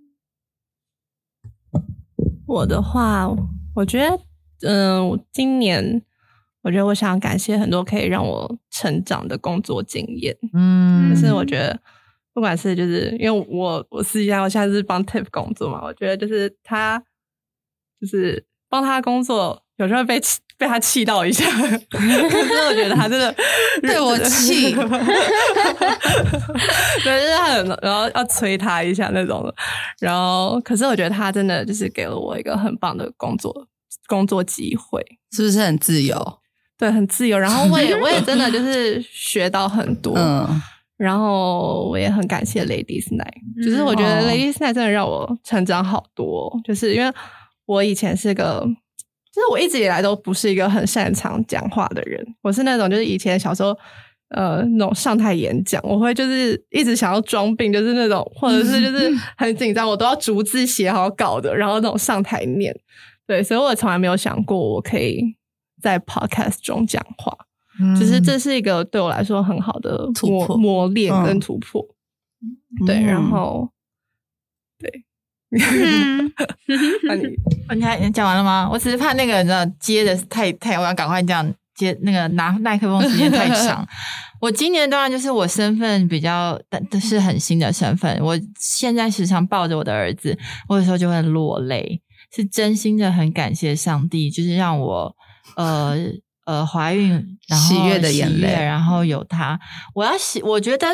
[2.47, 3.27] 我的话，
[3.75, 4.21] 我觉得，
[4.69, 6.03] 嗯、我今年
[6.69, 11.81] 我觉得我想要感谢很多可以让我成长的工作经验，嗯就是我觉得。
[12.35, 17.03] 不管是就是因为我我私底下我现在是帮 Tip 工作嘛，我觉得就是他
[18.01, 20.21] 就是帮他工作，有时候被
[20.57, 21.51] 被他气到一下，
[21.91, 23.35] 可是我觉得他真的
[23.83, 24.71] 对我气
[27.03, 29.53] 对，就是他很然后要催他一下那种的，
[29.99, 33.67] 然后可是我觉得他真的就是给了我一个很棒的工作
[34.07, 36.39] 工作机会，是不是很自由？
[36.79, 40.49] 对，很自由，然后我也我也真的 就是学到很多，嗯，
[40.97, 47.13] 然后我也很感谢 Ladies Night，就是我觉得哦 Ladies Night 真的让我成长好多，就是因为
[47.67, 48.61] 我以前是个，
[49.35, 53.77] 就是我一直以来都不是一个很擅长讲话的人，我是那种就是以前小时候。
[54.31, 62.71] 呃，那种上台演讲，我会就是一直想要装病，就是那种，或者是就 是很紧张，我都要逐字写好稿的，然后那种上台念。
[63.27, 65.23] 对，所以我从来没有想过我可以
[65.81, 67.37] 在 podcast 中讲话。
[67.81, 71.81] 嗯就是这是一个对我来说很好的磨磨练跟嗯突破。
[72.85, 73.71] 对，嗯然后
[74.81, 74.91] 对，
[77.69, 78.69] 那你还你讲完了吗？
[78.71, 83.87] 我只是怕那个你知道接的太太，我要赶快这样接那个拿麦克风时间太长。
[84.41, 88.21] 我今年当然就是我身份比较，但但是很新的身份。
[88.21, 90.37] 我现在时常抱着我的儿子，
[90.69, 92.01] 我有时候就会落泪，
[92.35, 95.17] 是真心的很感谢上帝，就是让我
[95.59, 95.97] 呃
[96.47, 99.61] 呃怀孕，然后喜悦的眼泪然后有他。
[99.95, 100.87] 我要喜，我觉得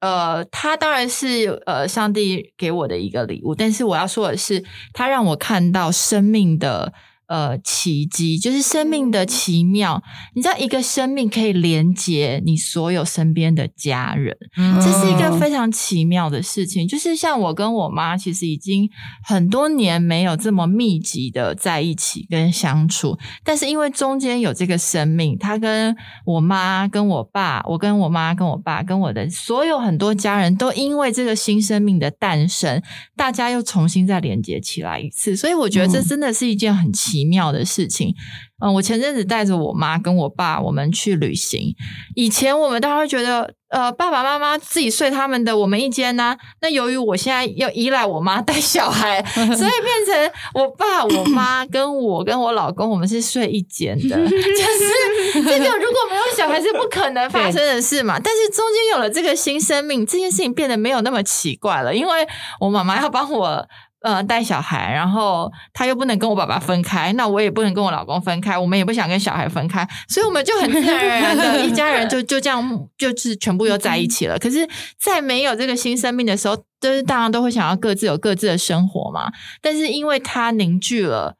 [0.00, 6.92] 呃，他当然是呃上帝给我的一个礼物，但是我要说的是，他让我看到生命的。
[7.30, 10.02] 呃，奇迹就是生命的奇妙。
[10.34, 16.88] 你知道，一个生命可以连接你所有身边的家人，嗯这是一个非常奇妙的事情。
[16.88, 18.90] 就是像我跟我妈，其实已经
[19.22, 25.94] 很多年没有这么密集的在一起跟相处，但是因为中间有这个生命，她跟
[26.26, 32.82] 我妈、跟我爸，我跟我妈、跟我爸、跟我的所有很多家人都因为这个新生命的诞生，
[33.14, 35.36] 大家又重新再连接起来一次。
[35.36, 38.14] 所以我觉得这真的是一件很奇妙的事情。
[38.62, 41.74] 嗯，我前阵子带着我妈跟我爸，我们去旅行。
[42.14, 49.64] 以前我们大家会觉得，呃，爸爸妈妈自己睡他们的，我们一间呐、那由于我现在要依赖我妈带小孩， 所以变
[50.06, 54.28] 成我爸、我妈跟我跟我老公，我们是睡一间的。
[54.28, 58.20] 就是这个如果没有小孩是不可能发生的事嘛。
[58.22, 62.28] 但是中间有了这个新生命，这件事情变得没有那么奇怪了，因为
[62.60, 63.66] 我妈妈要帮我。
[64.02, 74.38] 呃，带小孩，然后他又不能跟我爸爸分开，那我也不能跟我老公分开，我们也不想跟小孩分开，所以我们就很自然而然的一家人就就这样就是全部又在一起了。
[74.38, 74.66] 可是，
[74.98, 79.30] 在没有这个新生命的时候，就是大家都会想要各自有各自的生活嘛。
[79.60, 81.36] 但是因为它凝聚了，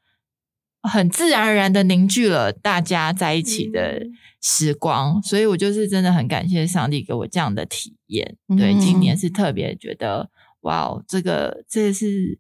[0.82, 4.02] 很自然而然的凝聚了大家在一起的
[4.42, 8.36] 时光，所以我就是真的很感谢上帝给我这样的体验。
[8.58, 10.28] 对，嗯今年是特别觉得，
[10.61, 12.38] 哇哦，这个这是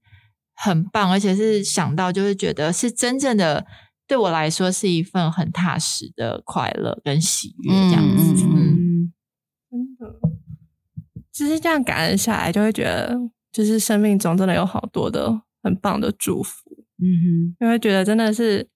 [0.62, 3.66] 很棒，而且是想到就是觉得是真正的。
[4.06, 8.44] 对我来说是一份很踏实的快乐跟喜悦，这样子。
[8.44, 9.12] 嗯
[9.70, 10.20] 真的，
[11.32, 13.16] 只是这样感恩下来，就会觉得，
[13.52, 18.68] 就是生命中真的有好多的很棒的祝福，嗯就会觉得真的是，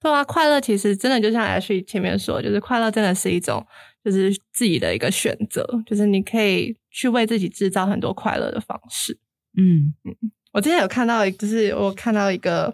[0.00, 3.64] 对啊，快乐其实真的就像 H 前面说，就是快乐真的是一种，
[4.04, 9.20] 就是自己的一个选择，就是你可以去为自己制造很多快乐的方式。
[9.56, 10.16] 嗯，嗯
[10.54, 12.72] 我之前有看到，就是我看到一个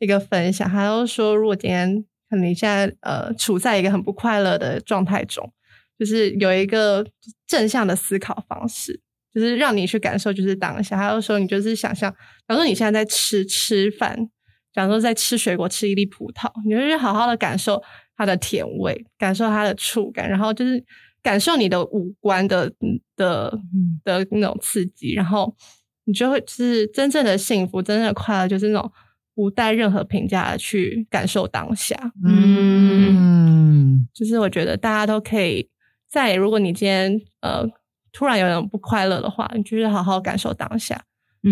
[0.00, 5.48] 一个分享，他就说，如果今天可能你现在呃处在一个很不快乐的状态中，
[5.96, 7.06] 就是有一个
[7.46, 9.00] 正向的思考方式，
[9.32, 10.96] 就是让你去感受就是当下。
[10.96, 12.10] 他就说，你就是想象，
[12.48, 14.28] 假如说你现在在吃吃饭，
[14.74, 17.80] 假如说在吃水果，吃一粒葡萄，你就是好好的感受
[18.16, 20.84] 它的甜味，感受它的触感，然后就是
[21.22, 25.54] 感受你的五官的嗯的嗯的那种刺激，然后
[26.10, 28.92] 你就会是真正的幸福，真正的快乐，就是那种
[29.32, 31.96] 不带任何评价的去感受当下。
[32.26, 35.70] 嗯就是我觉得大家都可以
[36.08, 37.64] 在，如果你今天呃
[38.10, 41.00] 突然有点不快乐的话，你就是好好感受当下，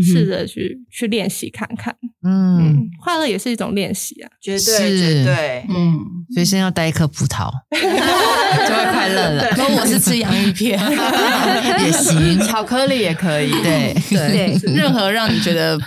[0.02, 1.94] 试着去去练习看看。
[2.22, 4.30] 嗯，嗯，快乐也是一种练习啊。
[4.40, 4.98] 绝对是。
[4.98, 5.98] 绝对，嗯，
[6.34, 9.48] 随身要带一颗葡萄， 就会快乐了。
[9.56, 10.78] 然后我是吃洋芋片，
[11.80, 13.50] 也行，巧克力也可以。
[13.62, 15.78] 对，对，任何让你觉得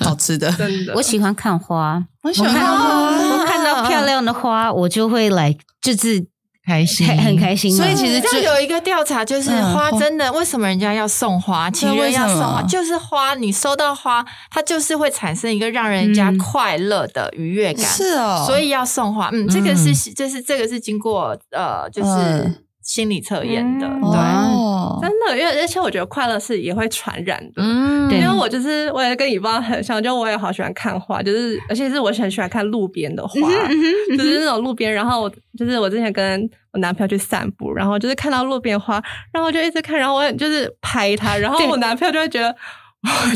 [0.00, 3.08] 好吃的，真的，我喜欢看花，我喜欢看花。
[3.38, 6.24] 我看到漂亮的花，我就会来，就是
[6.68, 7.74] 开心，很很开心。
[7.74, 19.30] 所以其实这样有一个调查，就是嗯花真的为什么人家要送花，情人要送花，就是花，你收到花，它就是会产生一个让人家嗯快乐的愉悦感，是哦，所以要送花。
[19.32, 22.58] 嗯，这个是就是这个是经过呃，就是嗯
[22.88, 24.18] 心理测验的，嗯对。
[24.18, 27.62] 哦，真的，因为而且我觉得快乐是也会传染的。
[27.62, 33.38] 嗯，对因为我就是我也跟乙方很像，就我也好喜欢看花，就是而且是我很喜欢看路边的花，
[34.16, 34.90] 就是那种路边。
[34.90, 39.02] 然后我就是我之前跟我男朋友去散步，然后就是看到路边花，
[39.34, 42.56] 然后就一直看，然后我也就是拍它，然后我男朋友就会觉得。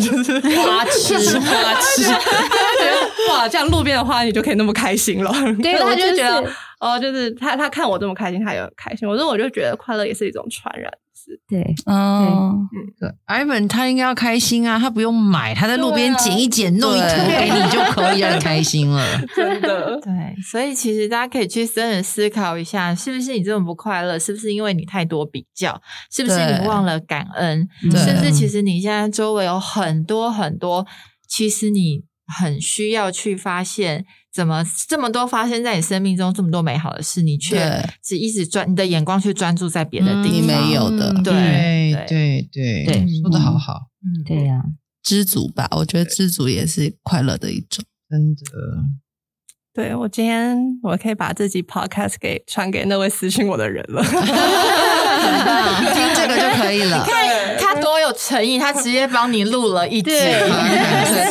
[0.03, 5.32] 就是花痴， 花痴，他就觉得哇，这样路边的花你就可以那么开心了。
[5.62, 6.44] 对 他就觉得
[6.83, 9.09] 哦，就是他他看我这么开心，他也很开心。
[9.09, 12.68] 我说我就觉得快乐也是一种传染是对，嗯
[13.28, 19.07] ，Ivan 他应该要开心啊，他不用买，他在路边捡一捡，弄一颗对给你就可以让你 开心了。
[19.37, 20.01] 真的。
[20.01, 20.12] 对，
[20.43, 24.18] 所以其实大家可以去深的思考一下，是不是你这么不快乐？
[24.18, 25.80] 是不是因为你太多比较？
[26.11, 27.68] 是不是你忘了感恩？
[27.89, 30.85] 对甚至其实你现在周围有很多很多，
[31.28, 40.33] 其实你很需要去发现，怎么这么多发生在你生命中这么多美好的事，你却只一直专你的眼光去专注在别的地方。
[40.33, 44.62] 你没有的嗯对对对对对对对说的好好，嗯，对呀、
[45.03, 47.85] 知足吧，我觉得知足也是快乐的一种。
[48.09, 48.41] 真的。
[49.74, 54.03] 对我今天我可以把自己 podcast 给传给那位私信我的人了。
[54.05, 54.14] 听
[56.14, 57.03] 这个就可以了。
[58.03, 60.11] 有诚意，他直接帮你录了一集。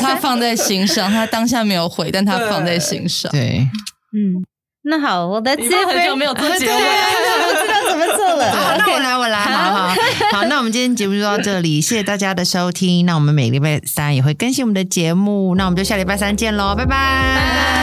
[0.01, 3.31] 他放在心上，他当下没有回，但他放在心上。
[3.31, 3.67] 对，
[4.13, 4.43] 嗯，
[4.83, 8.51] 那好，我的你这份们很久没有做节目了，我知道怎么做了。
[8.51, 9.95] 好，那我来，我来，好好
[10.31, 13.05] 好，那我们今天节目就到这里，谢谢大家的收听。
[13.05, 17.80] 那我们每个礼拜三也会更新我们的节目，那我们就下礼拜三见喽，拜拜。